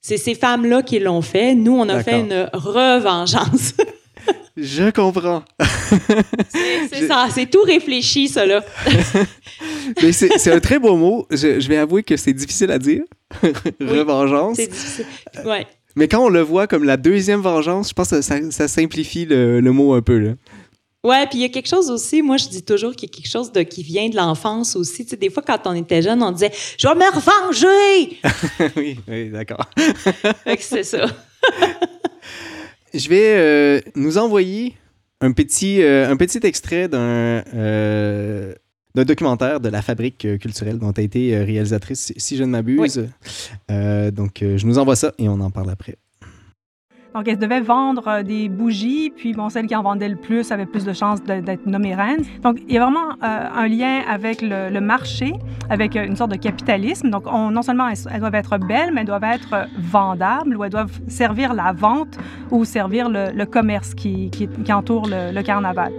[0.00, 1.54] c'est ces femmes-là qui l'ont fait.
[1.54, 3.74] Nous, on a fait une revengeance.
[4.56, 5.44] Je comprends.
[6.90, 8.64] c'est ça, c'est tout réfléchi, ça, là.
[10.12, 11.26] c'est un très beau mot.
[11.30, 13.02] Je, vais avouer que c'est difficile à dire.
[13.80, 14.56] Revengeance.
[14.56, 15.06] C'est difficile.
[15.44, 15.66] Ouais.
[15.94, 19.60] Mais quand on le voit comme la deuxième vengeance, je pense que ça, simplifie le,
[19.72, 20.32] mot un peu, là.
[21.04, 23.14] Ouais, puis il y a quelque chose aussi, moi je dis toujours qu'il y a
[23.14, 25.04] quelque chose de, qui vient de l'enfance aussi.
[25.04, 28.18] Tu sais, des fois, quand on était jeune, on disait «Je vais me revenger!»
[28.76, 29.70] Oui, oui, d'accord.
[30.58, 31.06] c'est ça.
[32.96, 34.74] Je vais euh, nous envoyer
[35.20, 38.54] un petit, euh, un petit extrait d'un euh,
[38.94, 43.06] d'un documentaire de la fabrique culturelle dont tu as été réalisatrice, si je ne m'abuse.
[43.68, 45.96] donc, je nous envoie ça et on en parle après.
[47.16, 50.52] Donc, elle devait vendre euh, des bougies, puis bon, celle qui en vendait le plus
[50.52, 52.22] avait plus de chances d'être nommée reine.
[52.42, 55.32] Donc, il y a vraiment euh, un lien avec le, marché,
[55.70, 57.08] avec euh, une sorte de capitalisme.
[57.08, 60.70] Donc, on, non seulement elles, doivent être belles, mais elles doivent être vendables ou elles
[60.70, 62.18] doivent servir la vente
[62.50, 64.30] ou servir le, commerce qui,
[64.68, 65.92] entoure le carnaval.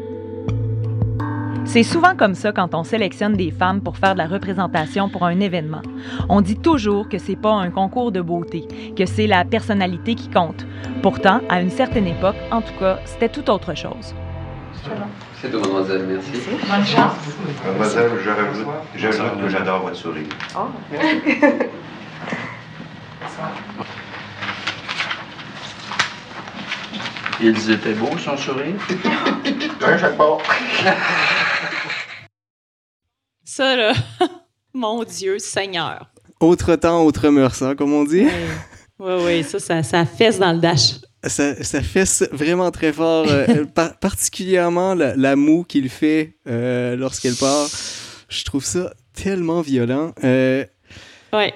[1.67, 5.25] C'est souvent comme ça quand on sélectionne des femmes pour faire de la représentation pour
[5.25, 5.81] un événement.
[6.29, 8.65] On dit toujours que c'est pas un concours de beauté,
[8.95, 10.65] que c'est la personnalité qui compte.
[11.03, 14.15] Pourtant, à une certaine époque, en tout cas, c'était tout autre chose.
[15.41, 16.31] C'est tout, mademoiselle, merci.
[16.69, 17.13] Bonne chance.
[17.65, 18.11] Mademoiselle,
[18.95, 20.23] j'avoue que j'adore votre sourire.
[20.57, 20.67] Oh.
[27.41, 28.73] Ils étaient beaux, son sourire?
[29.85, 30.41] Un chaque bord.
[33.57, 33.91] Ça, là,
[34.75, 36.11] mon Dieu, Seigneur.
[36.39, 38.27] Autre temps, autre mœurs, hein, comme on dit.
[38.99, 40.99] Oui, oui, ça, ça, ça fesse dans le dash.
[41.23, 43.65] Ça, ça fesse vraiment très fort, euh,
[43.99, 47.67] particulièrement la, moue qu'il fait euh, lorsqu'elle part.
[48.29, 50.13] Je trouve ça tellement violent.
[50.23, 50.63] Euh,
[51.33, 51.51] oui.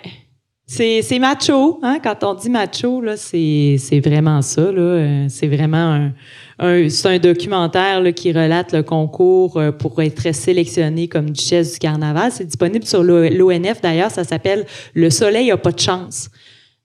[0.66, 2.00] C'est macho, hein?
[2.02, 5.28] Quand on dit macho, c'est vraiment ça, là.
[5.30, 6.14] C'est vraiment un,
[6.62, 12.32] c'est un documentaire qui relate le concours euh, pour être sélectionné comme duchesse du carnaval.
[12.32, 14.12] C'est disponible sur l'ONF d'ailleurs.
[14.12, 16.30] Ça s'appelle Le soleil a pas de chance.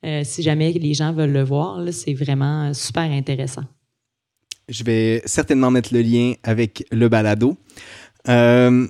[0.04, 3.64] Euh, si jamais les gens veulent le voir, c'est vraiment super intéressant.
[4.68, 7.56] Je vais certainement mettre le lien avec le balado.
[8.28, 8.86] Euh,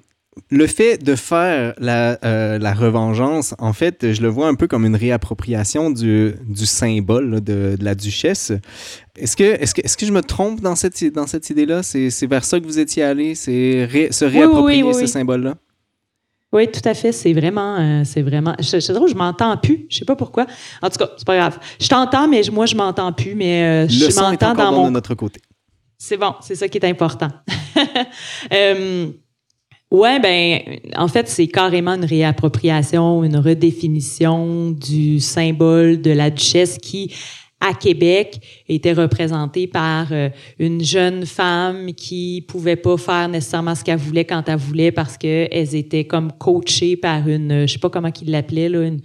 [0.50, 4.68] le fait de faire la, euh, la, revengeance, en fait, je le vois un peu
[4.68, 8.52] comme une réappropriation du, du symbole de, de, la duchesse.
[9.16, 11.82] Est-ce que, est que, est que je me trompe dans cette, dans cette idée-là?
[11.82, 13.34] C'est vers ça que vous étiez allé?
[13.34, 15.56] C'est se réapproprier ce symbole-là?
[16.52, 17.12] Oui, tout à fait.
[17.12, 18.54] C'est vraiment, euh, c'est vraiment.
[18.60, 19.86] Je, je, je m'entends plus.
[19.90, 20.46] Je sais pas pourquoi.
[20.80, 21.58] En tout cas, c'est pas grave.
[21.80, 23.34] Je t'entends, mais moi, je m'entends plus.
[23.34, 24.86] Mais euh, je m'entends dans mon.
[24.86, 25.40] de notre côté.
[25.98, 26.34] C'est bon.
[26.40, 27.28] C'est ça qui est important.
[28.52, 29.08] euh,
[29.92, 30.60] Ouais, ben,
[30.96, 37.14] en fait, c'est carrément une réappropriation, une redéfinition du symbole de la duchesse qui,
[37.60, 40.28] à Québec était représentée par euh,
[40.58, 45.16] une jeune femme qui pouvait pas faire nécessairement ce qu'elle voulait quand elle voulait parce
[45.16, 49.00] que elles étaient comme coachées par une je sais pas comment qu'il l'appelait là une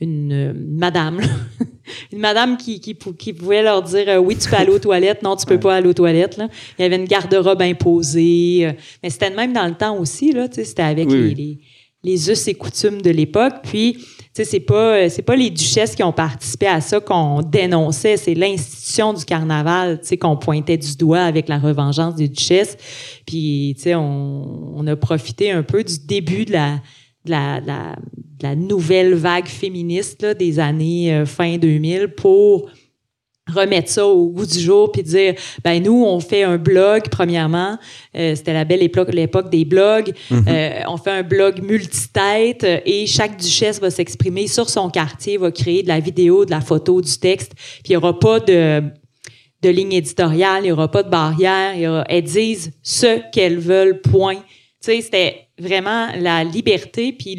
[0.00, 1.20] une, euh, madame
[2.12, 5.22] une madame qui, qui, qui pouvait leur dire euh, oui tu peux aller aux toilettes.
[5.22, 6.48] Non tu peux pas aller aux toilettes là
[6.78, 8.68] il y avait une garde-robe imposée
[9.02, 11.58] mais c'était même dans le temps aussi là c'était avec les, les
[12.04, 13.54] les us et coutumes de l'époque.
[13.62, 13.98] Puis
[14.34, 18.16] sais, c'est pas euh, c'est pas les duchesses qui ont participé à ça qu'on dénonçait,
[18.16, 22.76] c'est l'institution du carnaval, tu sais, qu'on pointait du doigt avec la revengeance des duchesses.
[23.26, 26.80] Puis, tu sais, on, on, a profité un peu du début de la
[27.24, 32.68] de la, de la, nouvelle vague féministe là, des années euh, fin 2000 pour
[33.48, 35.34] remettre ça au goût du jour puis dire
[35.64, 37.76] ben nous on fait un blog premièrement.
[38.16, 40.12] Euh, c'était la belle époque l'époque des blogs.
[40.30, 40.44] Mhm.
[40.48, 45.50] euh, on fait un blog multitête et chaque duchesse va s'exprimer sur son quartier va
[45.50, 47.52] créer de la vidéo de la photo du texte.
[47.56, 48.82] Puis il y aura pas de
[49.62, 51.74] de ligne éditoriale il y aura pas de barrière.
[51.74, 54.36] Il y aura, elles disent ce qu'elles veulent point.
[54.36, 57.36] Tu sais c'était vraiment la liberté puis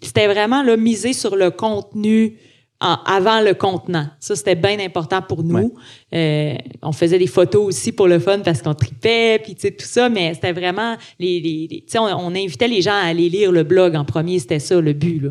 [0.00, 2.38] c'était vraiment là miser sur le contenu
[2.82, 4.08] avant le contenant.
[4.18, 5.74] Ça, c'était bien important pour nous.
[6.14, 10.08] Euh, on faisait des photos aussi pour le fun parce qu'on tripait, puis tout ça,
[10.08, 10.96] mais c'était vraiment...
[11.18, 14.58] Les, les, on, on, invitait les gens à aller lire le blog en premier, c'était
[14.58, 15.20] ça le but.
[15.20, 15.30] Là.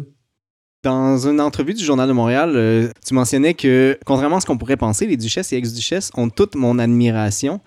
[0.84, 4.58] Dans une entrevue du Journal de Montréal, euh, tu mentionnais que, contrairement à ce qu'on
[4.58, 7.60] pourrait penser, les duchesses et ex-duchesses ont toute mon admiration.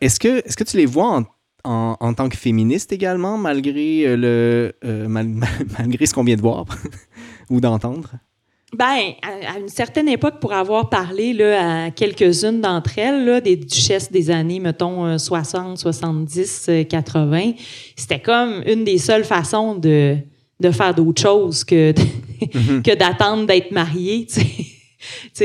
[0.00, 1.24] Est-ce que, tu les vois
[1.64, 4.70] en, en, tant que féministe également, malgré, euh,
[5.08, 6.66] malgré ce qu'on vient de voir
[7.50, 8.12] ou d'entendre?
[8.76, 13.56] Ben, à, une certaine époque, pour avoir parlé là, à quelques-unes d'entre elles, là, des
[13.56, 17.52] duchesses des années, mettons, 60, 70, 80,
[17.96, 20.16] c'était comme une des seules façons de,
[20.60, 21.92] de faire d'autres choses que,
[22.40, 24.26] que d'attendre d'être mariée.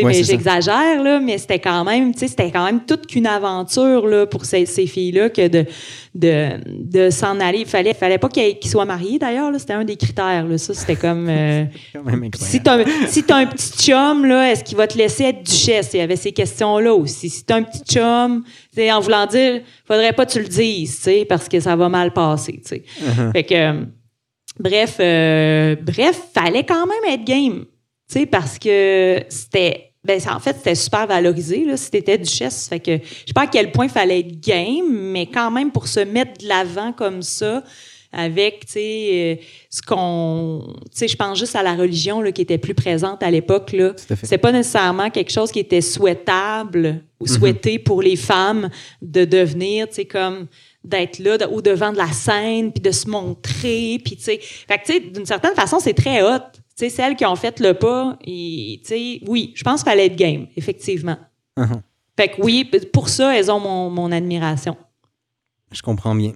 [0.04, 4.08] Mais j'exagère, là, mais c'était quand même, tu sais, c'était quand même toute qu'une aventure,
[4.08, 5.66] là, pour ces, ces filles-là que de,
[6.14, 7.60] de, de s'en aller.
[7.60, 9.52] Il fallait, fallait pas qu'ils soient mariés, d'ailleurs.
[9.58, 10.58] C'était un des critères, là.
[10.58, 11.66] Ça, c'était comme, euh,
[12.36, 15.92] si t'as, si as un petit chum, là, est-ce qu'il va te laisser être duchesse?
[15.94, 17.30] Il y avait ces questions-là aussi.
[17.30, 18.44] Si t'as un petit chum,
[18.78, 22.54] en voulant dire, faudrait pas que tu le dises, parce que ça va mal passer,
[22.54, 22.84] tu sais.
[23.02, 23.32] Uh-huh.
[23.32, 23.86] Fait que,
[24.60, 27.66] bref, euh, bref, fallait quand même être game.
[28.10, 29.92] Tu sais, parce que c'était.
[30.04, 32.68] Ben, en fait, c'était super valorisé, là, si t'étais duchesse.
[32.70, 35.72] Fait que, je sais pas à quel point il fallait être game, mais quand même,
[35.72, 37.64] pour se mettre de l'avant comme ça,
[38.16, 39.36] avec, tu sais, euh,
[39.70, 40.76] ce qu'on...
[40.92, 43.74] Tu sais, je pense juste à la religion, là, qui était plus présente à l'époque,
[43.74, 43.94] là.
[44.24, 47.38] C'est pas nécessairement quelque chose qui était souhaitable ou mm-hmm.
[47.38, 48.70] souhaité pour les femmes
[49.02, 50.48] de devenir, tu sais, comme
[50.84, 54.40] d'être là au devant de la scène, puis de se montrer, puis tu sais...
[54.40, 56.40] Fait que, tu sais, d'une certaine façon, c'est très hot
[56.76, 58.82] sais, celles qui ont fait le pas, et,
[59.28, 61.18] oui, je pense qu'il fallait être game, effectivement.
[61.58, 61.82] Uh-huh.
[62.18, 64.78] Fait que oui, pour ça, elles ont mon, mon admiration.
[65.72, 66.34] Je comprends bien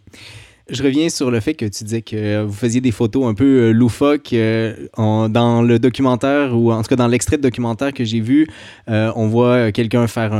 [0.70, 3.43] je reviens sur le fait que tu disais que vous faisiez des photos un peu
[3.43, 8.03] euh, loufoques euh, dans le documentaire ou en tout cas dans l'extrait de documentaire que
[8.03, 8.47] j'ai vu.
[8.89, 10.34] Euh, on voit quelqu'un faire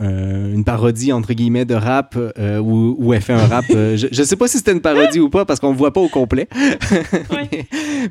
[0.00, 3.64] une parodie entre guillemets de rap où, elle fait un rap.
[3.68, 6.00] je, ne sais pas si c'était une parodie ou pas parce qu'on ne voit pas
[6.00, 6.48] au complet.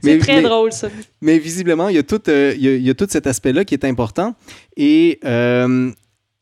[0.03, 0.89] C'est très drôle ça.
[1.21, 4.35] Mais visiblement, il y a tout, il y a tout cet aspect-là qui est important.
[4.77, 5.19] Et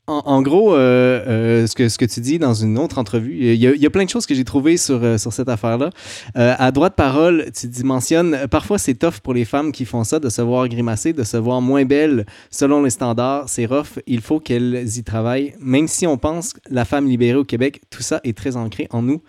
[0.07, 1.23] en, gros, euh,
[1.63, 4.25] euh, ce, que, tu dis dans une autre entrevue, il y a, plein de choses
[4.25, 5.89] que j'ai trouvées sur, euh, cette affaire-là.
[6.35, 10.19] à droite parole, tu dis, mentionnes, parfois c'est tough pour les femmes qui font ça
[10.19, 13.47] de se voir grimacer, de se voir moins belles selon les standards.
[13.49, 15.53] C'est rough, il faut qu'elles y travaillent.
[15.59, 19.01] Même si on pense la femme libérée au Québec, tout ça est très ancré en
[19.01, 19.21] nous.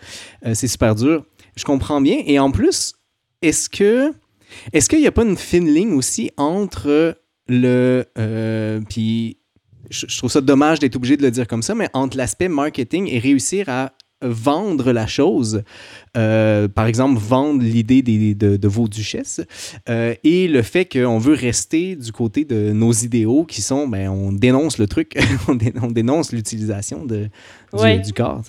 [0.54, 1.24] c'est super dur.
[1.56, 2.22] Je comprends bien.
[2.26, 2.94] Et en plus,
[3.42, 7.16] est-ce qu'il n'y a pas une fine ligne aussi entre
[7.48, 8.04] le
[8.88, 9.36] puis
[9.92, 13.08] je, trouve ça dommage d'être obligé de le dire comme ça, mais entre l'aspect marketing
[13.08, 15.62] et réussir à vendre la chose,
[16.16, 19.40] euh, par exemple vendre l'idée de, vos duchesses,
[19.88, 24.08] euh, et le fait qu'on veut rester du côté de nos idéaux qui sont, ben,
[24.08, 25.18] on dénonce le truc,
[25.48, 27.28] on, dénonce l'utilisation du,
[28.04, 28.42] du, corps.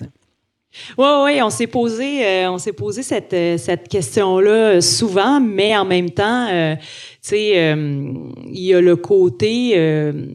[0.98, 5.40] Oui, oui, on s'est posé, euh, on s'est posé cette, euh, cette question-là euh, souvent,
[5.40, 6.78] mais en même temps, tu
[7.20, 7.74] sais,
[8.46, 9.70] il y a le côté,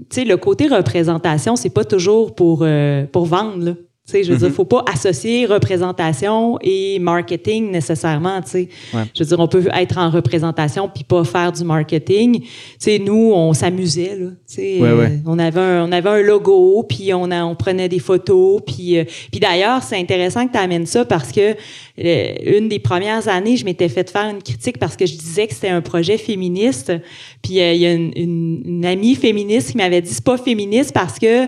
[0.10, 2.66] tu sais, le côté représentation, c'est pas toujours pour
[3.12, 3.64] pour vendre.
[3.64, 3.74] Là
[4.10, 4.54] sais, je veux dire, mm-hmm.
[4.54, 8.42] faut pas associer représentation et marketing nécessairement.
[8.42, 12.42] Tu sais, je veux dire, on peut être en représentation puis pas faire du marketing.
[12.42, 12.48] Tu
[12.80, 14.28] sais, nous, on s'amusait là.
[14.48, 17.90] Tu sais, euh, on avait un, on avait un logo puis on a, on prenait
[17.90, 21.56] des photos puis euh, puis d'ailleurs, c'est intéressant que tu amènes ça parce que
[22.00, 25.54] une des premières années, je m'étais fait faire une critique parce que je disais que
[25.54, 26.94] c'était un projet féministe.
[27.42, 31.20] Puis il y a une, une, amie féministe qui m'avait dit c'est pas féministe parce
[31.20, 31.48] que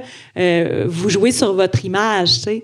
[0.88, 2.34] vous jouez sur votre image.
[2.34, 2.64] Tu sais.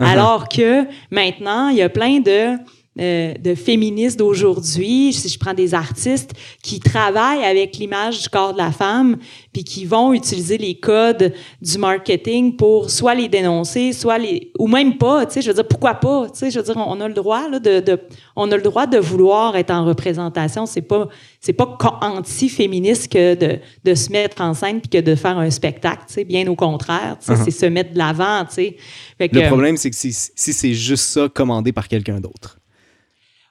[0.00, 0.06] Uh-huh.
[0.06, 2.56] Alors que maintenant, il y a plein de
[2.98, 6.32] euh, de féministes d'aujourd'hui, si je prends des artistes
[6.62, 9.18] qui travaillent avec l'image du corps de la femme,
[9.52, 14.66] puis qui vont utiliser les codes du marketing pour soit les dénoncer, soit les ou
[14.66, 16.98] même pas, tu sais, je veux dire pourquoi pas, tu sais, je veux dire on
[17.02, 18.00] a le droit là, de, de,
[18.34, 21.08] on a le droit de vouloir être en représentation, c'est pas
[21.40, 25.50] c'est pas anti-féministe que de, de se mettre en scène puis que de faire un
[25.50, 27.44] spectacle, tu sais, bien au contraire, tu sais, uh-huh.
[27.44, 28.76] c'est se mettre de l'avant, tu sais.
[29.20, 32.58] Le problème c'est que si, si c'est juste ça commandé par quelqu'un d'autre.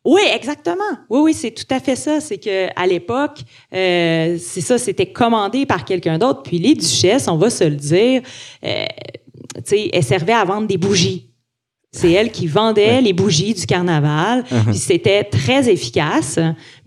[0.05, 0.83] Oui, exactement.
[1.09, 2.21] Oui, oui, c'est tout à fait ça.
[2.21, 3.39] C'est que à l'époque,
[3.73, 6.43] euh, c'est ça, c'était commandé par quelqu'un d'autre.
[6.43, 8.21] Puis les duchesses, on va se le dire,
[8.63, 8.85] euh,
[9.55, 11.31] tu sais, elles servaient à vendre des bougies.
[11.95, 14.43] C'est elles qui vendaient les bougies du carnaval.
[14.51, 14.65] Uh-huh.
[14.65, 16.39] Puis c'était très efficace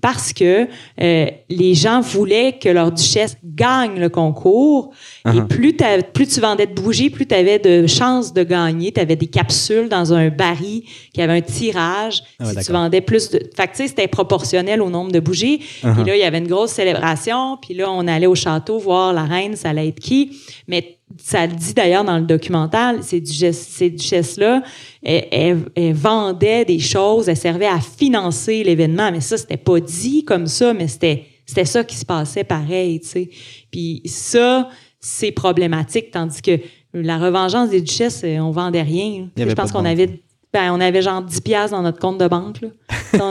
[0.02, 0.68] parce que
[1.00, 4.90] euh, les gens voulaient que leur duchesse gagne le concours.
[5.24, 5.46] Et uh-huh.
[5.46, 5.74] plus,
[6.12, 8.92] plus tu vendais de bougies, plus tu avais de chances de gagner.
[8.92, 10.82] Tu avais des capsules dans un baril
[11.14, 12.22] qui avait un tirage.
[12.38, 13.38] Ah si tu vendais plus de...
[13.56, 15.59] Fait que, tu sais, c'était proportionnel au nombre de bougies.
[15.59, 16.06] Puis uh-huh.
[16.06, 17.56] là, il y avait une grosse célébration.
[17.56, 20.38] Puis là, on allait au château voir la reine, ça allait être qui.
[20.68, 24.62] Mais ça le dit d'ailleurs dans le documentaire, ces, duchesses-là,
[25.02, 29.11] elles, vendaient des choses, elles servaient à financer l'événement.
[29.11, 33.00] Mais ça, c'était pas dit comme ça, mais c'était, c'était ça qui se passait pareil,
[33.00, 33.30] tu sais.
[33.70, 34.68] Puis ça,
[35.00, 36.59] c'est problématique, tandis que
[36.92, 39.28] la revengeance des duchesses, on vendait rien.
[39.36, 40.20] Je pense qu'on avait,
[40.52, 42.68] ben, on avait genre 10 piastres dans notre compte de banque, là.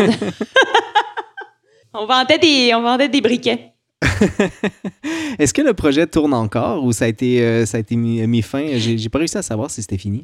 [1.93, 3.73] on vendait des, on vendait des briquets.
[5.39, 8.41] Est-ce que le projet tourne encore ou ça a été, euh, ça a été mis,
[8.41, 8.77] fin?
[8.77, 10.23] J'ai pas réussi à savoir si c'était fini.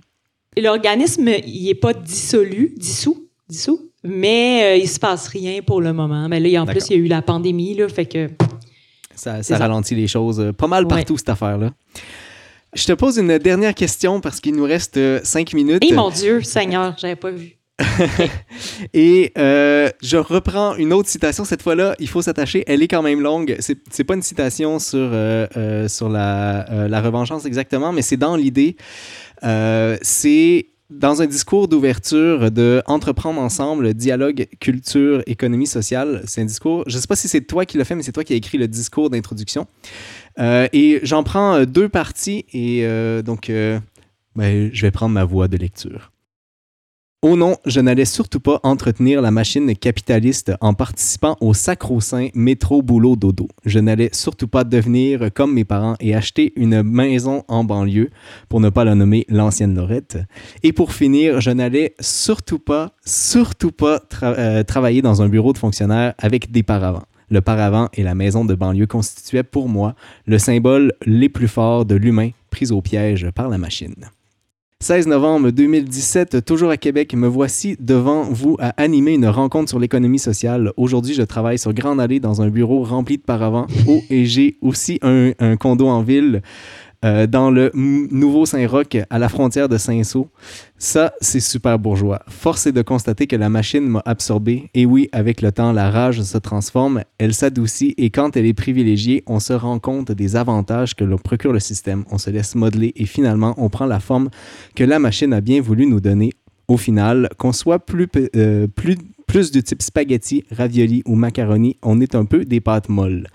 [0.61, 5.81] L'organisme, il n'est pas dissolu, dissous, dissous, mais il euh, il se passe rien pour
[5.81, 6.27] le moment.
[6.29, 8.29] Mais là, en plus, il y a eu la pandémie, là, fait que
[9.15, 10.89] Ça, ralentit les choses euh, pas mal Ouais.
[10.89, 11.71] partout, cette affaire-là.
[12.75, 15.83] Je te pose une dernière question parce qu'il nous reste cinq minutes.
[15.83, 17.55] Et mon Dieu, Seigneur, j'avais pas vu.
[18.93, 21.45] Et euh, je reprends une autre citation.
[21.45, 22.63] Cette fois-là, il faut s'attacher.
[22.67, 23.55] Elle est quand même longue.
[23.59, 28.17] C'est, c'est pas une citation sur, euh, euh, sur la, la revanchance exactement, mais c'est
[28.17, 28.77] dans l'idée.
[29.41, 36.21] C'est dans un discours d'ouverture de Entreprendre ensemble, dialogue, culture, économie sociale.
[36.27, 38.23] C'est un discours, je sais pas si c'est toi qui l'as fait, mais c'est toi
[38.23, 39.65] qui as écrit le discours d'introduction.
[40.39, 42.87] Et j'en prends deux parties et
[43.23, 43.51] donc
[44.35, 46.12] ben, je vais prendre ma voix de lecture.
[47.25, 52.81] Oh non, je n'allais surtout pas entretenir la machine capitaliste en participant au sacro-saint métro
[52.81, 53.47] boulot dodo.
[53.63, 58.09] Je n'allais surtout pas devenir comme mes parents et acheter une maison en banlieue,
[58.49, 60.17] pour ne pas la nommer l'ancienne Lorette.
[60.63, 65.57] Et pour finir, je n'allais surtout pas, surtout pas euh, travailler dans un bureau de
[65.57, 67.07] fonctionnaire avec des paravents.
[67.29, 69.95] Le paravent et la maison de banlieue constituaient pour moi
[70.25, 74.09] le symbole les plus forts de l'humain pris au piège par la machine.
[74.83, 79.79] 16 novembre 2017, toujours à Québec, me voici devant vous à animer une rencontre sur
[79.79, 80.73] l'économie sociale.
[80.75, 83.65] Aujourd'hui, je travaille sur Grande Allée dans un bureau rempli de paravents.
[83.87, 86.41] Oh, et j'ai aussi un, un condo en ville
[87.03, 90.25] euh, dans le M- Nouveau-Saint-Roch, à la frontière de Saint-Saul.
[90.77, 92.21] Ça, c'est super bourgeois.
[92.27, 94.69] Force est de constater que la machine m'a absorbé.
[94.73, 98.53] Et oui, avec le temps, la rage se transforme, elle s'adoucit et quand elle est
[98.53, 102.03] privilégiée, on se rend compte des avantages que l'on procure le système.
[102.11, 104.29] On se laisse modeler et finalement, on prend la forme
[104.75, 106.31] que la machine a bien voulu nous donner.
[106.67, 108.95] Au final, qu'on soit plus, euh, plus,
[109.27, 113.27] plus du type spaghetti, ravioli ou macaroni, on est un peu des pâtes molles.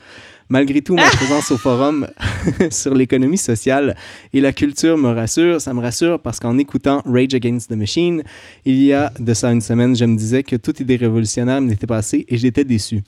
[0.51, 2.09] Malgré tout, ma présence au forum
[2.71, 3.95] sur l'économie sociale
[4.33, 5.61] et la culture me rassure.
[5.61, 8.23] Ça me rassure parce qu'en écoutant Rage Against the Machine,
[8.65, 11.87] il y a de ça une semaine, je me disais que toute idée révolutionnaire m'était
[11.87, 13.03] passée et j'étais déçu.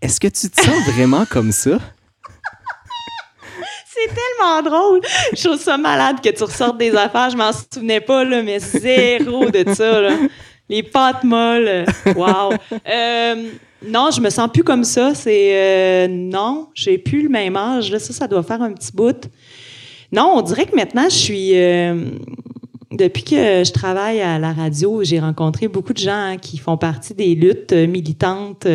[0.00, 1.78] Est-ce que tu te sens vraiment comme ça?
[3.92, 5.00] C'est tellement drôle.
[5.34, 7.30] Je trouve ça malade que tu ressortes des affaires.
[7.30, 10.00] Je m'en souvenais pas, là, mais zéro de ça.
[10.00, 10.16] Là.
[10.68, 11.84] Les pâtes molles.
[12.14, 12.52] Wow.
[12.88, 13.50] Euh,
[13.86, 15.14] non, je me sens plus comme ça.
[15.14, 17.90] C'est euh, non, j'ai plus le même âge.
[17.90, 17.98] Là.
[17.98, 19.28] Ça, ça doit faire un petit bout.
[20.12, 21.50] Non, on dirait que maintenant, je suis.
[21.56, 22.04] euh,
[22.92, 26.76] depuis que je travaille à la radio, j'ai rencontré beaucoup de gens hein, qui font
[26.76, 28.66] partie des luttes euh, militantes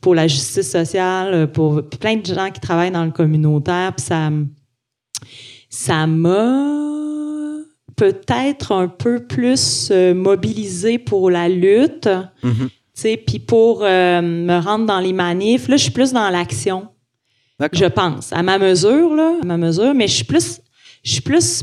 [0.00, 3.92] pour la justice sociale, pour plein de gens qui travaillent dans le communautaire.
[3.94, 4.06] Puis
[5.68, 7.58] ça, m'a
[7.96, 12.08] peut-être un peu plus euh, mobilisé pour la lutte,
[12.42, 12.68] Mhm.
[12.68, 12.68] sais,
[13.16, 15.68] puis pour euh, me rendre dans les manifs.
[15.68, 16.88] Là, je suis plus dans l'action.
[17.72, 20.60] Je pense, à ma mesure, là, à ma mesure, mais je suis plus,
[21.04, 21.62] je suis plus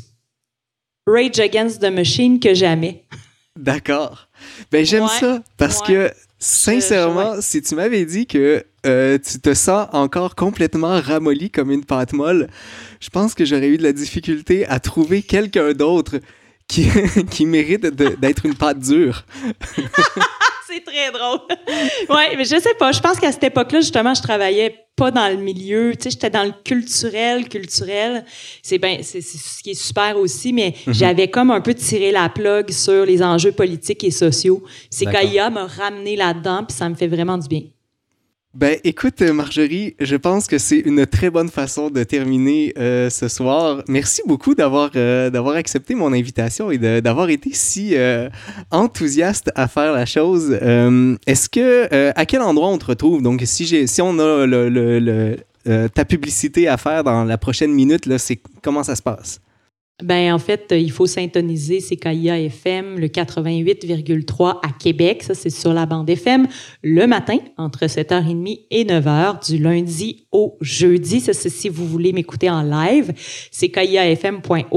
[1.05, 3.05] Rage Against the Machine que jamais.
[3.57, 4.29] D'accord.
[4.71, 5.87] Ben j'aime Ouais, ça parce ouais.
[5.87, 11.49] que sincèrement, je- si tu m'avais dit que euh, tu te sens encore complètement ramolli
[11.49, 12.47] comme une pâte molle,
[13.01, 16.19] je pense que j'aurais eu de la difficulté à trouver quelqu'un d'autre
[16.69, 16.87] qui,
[17.31, 19.25] qui mérite d'être une pâte dure.
[20.71, 21.39] C'est très drôle.
[22.09, 22.91] ouais, mais je sais pas.
[22.91, 25.93] Je pense qu'à cette époque-là, justement, je travaillais pas dans le milieu.
[25.95, 28.25] Tu sais, j'étais dans le culturel, culturel.
[28.61, 32.29] C'est ben, c'est ce qui est super aussi, mais j'avais comme un peu tiré la
[32.29, 34.63] plug sur les enjeux politiques et sociaux.
[34.89, 37.61] C'est qu'AIA m'a ramené là-dedans, puis ça me fait vraiment du bien.
[38.55, 43.27] Ben écoute Marjorie, je pense que c'est une très bonne façon de terminer euh, ce
[43.27, 43.83] soir.
[43.87, 48.27] Merci beaucoup d'avoir euh, accepté mon invitation et d'avoir été si euh,
[48.71, 50.53] enthousiaste à faire la chose.
[51.27, 53.21] Est-ce que à quel endroit on te retrouve?
[53.21, 55.37] Donc si si on a le,
[55.93, 58.17] ta publicité à faire dans la prochaine minute là,
[58.63, 59.41] comment ça se passe?
[60.01, 65.23] Ben en fait, euh, il faut syntoniser CKIA FM, le 88,3 à Québec.
[65.23, 66.47] Ça, c'est sur la bande FM
[66.83, 71.19] le matin, entre 7h30 et 9h, du lundi au jeudi.
[71.19, 73.11] Ça, c'est si vous voulez m'écouter en live.
[73.51, 74.69] CKIAFM.org.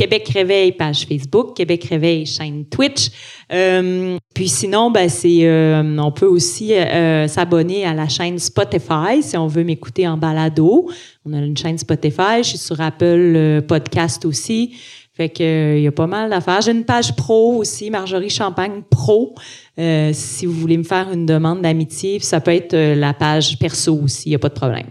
[0.00, 1.54] Québec Réveil, page Facebook.
[1.54, 3.10] Québec Réveil, chaîne Twitch.
[3.52, 9.20] Euh, puis sinon, ben c'est, euh, on peut aussi euh, s'abonner à la chaîne Spotify
[9.20, 10.88] si on veut m'écouter en balado.
[11.26, 12.38] On a une chaîne Spotify.
[12.38, 14.74] Je suis sur Apple Podcast aussi.
[15.12, 16.62] Fait que il y a pas mal d'affaires.
[16.62, 19.34] J'ai une page pro aussi, Marjorie Champagne Pro.
[19.76, 24.30] Si vous voulez me faire une demande d'amitié, ça peut être la page perso aussi.
[24.30, 24.86] Il y a pas de problème.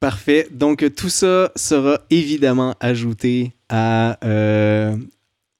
[0.00, 0.48] Parfait.
[0.50, 4.96] Donc tout ça sera évidemment ajouté à euh,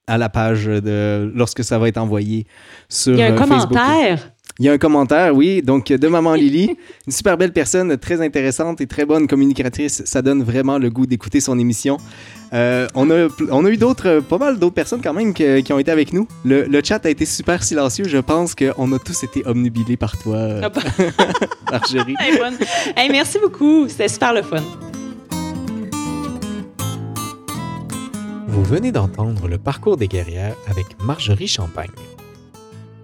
[0.07, 2.45] à la page de lorsque ça va être envoyé
[2.87, 3.69] sur Il y a un euh, Facebook.
[3.73, 4.31] commentaire.
[4.59, 6.75] Il y a un commentaire, oui, donc de Maman Lily.
[7.05, 10.03] Une super belle personne, très intéressante et très bonne communicatrice.
[10.05, 11.97] Ça donne vraiment le goût d'écouter son émission.
[12.53, 15.73] Euh, on, a, on a eu d'autres, pas mal d'autres personnes quand même que- qui
[15.73, 16.27] ont été avec nous.
[16.45, 18.05] Le, le chat a été super silencieux.
[18.07, 20.81] Je pense qu'on a tous été omnubilés par toi, Ah bah,
[21.71, 22.15] Marjorie.
[22.19, 22.57] hey, bonne.
[22.95, 23.89] Hey, merci beaucoup.
[23.89, 24.63] C'était super le fun.
[28.47, 31.91] Vous venez d'entendre le parcours des guerrières avec Marjorie Champagne.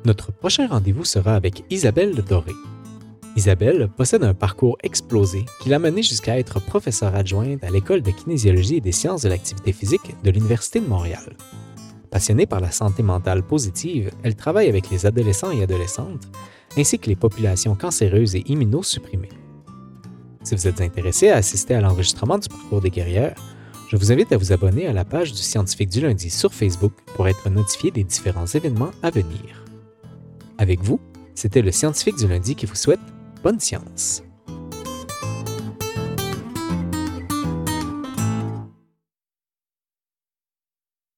[0.06, 2.54] Notre prochain rendez-vous sera avec Isabelle Doré.
[3.36, 8.12] Isabelle possède un parcours explosé qui l'a menée jusqu'à être professeure adjointe à l'École de
[8.12, 11.36] kinésiologie et des sciences de l'activité physique de l'Université de Montréal.
[12.12, 16.30] Passionnée par la santé mentale positive, elle travaille avec les adolescents et adolescentes,
[16.78, 19.30] ainsi que les populations cancéreuses et immunosupprimées.
[20.44, 23.36] Si vous êtes intéressé à assister à l'enregistrement du parcours des guerrières,
[23.90, 26.94] je vous invite à vous abonner à la page du Scientifique du lundi sur Facebook
[27.16, 29.66] pour être notifié des différents événements à venir.
[30.60, 31.00] Avec vous,
[31.34, 33.00] c'était le Scientifique du lundi qui vous souhaite
[33.44, 34.24] bonne science.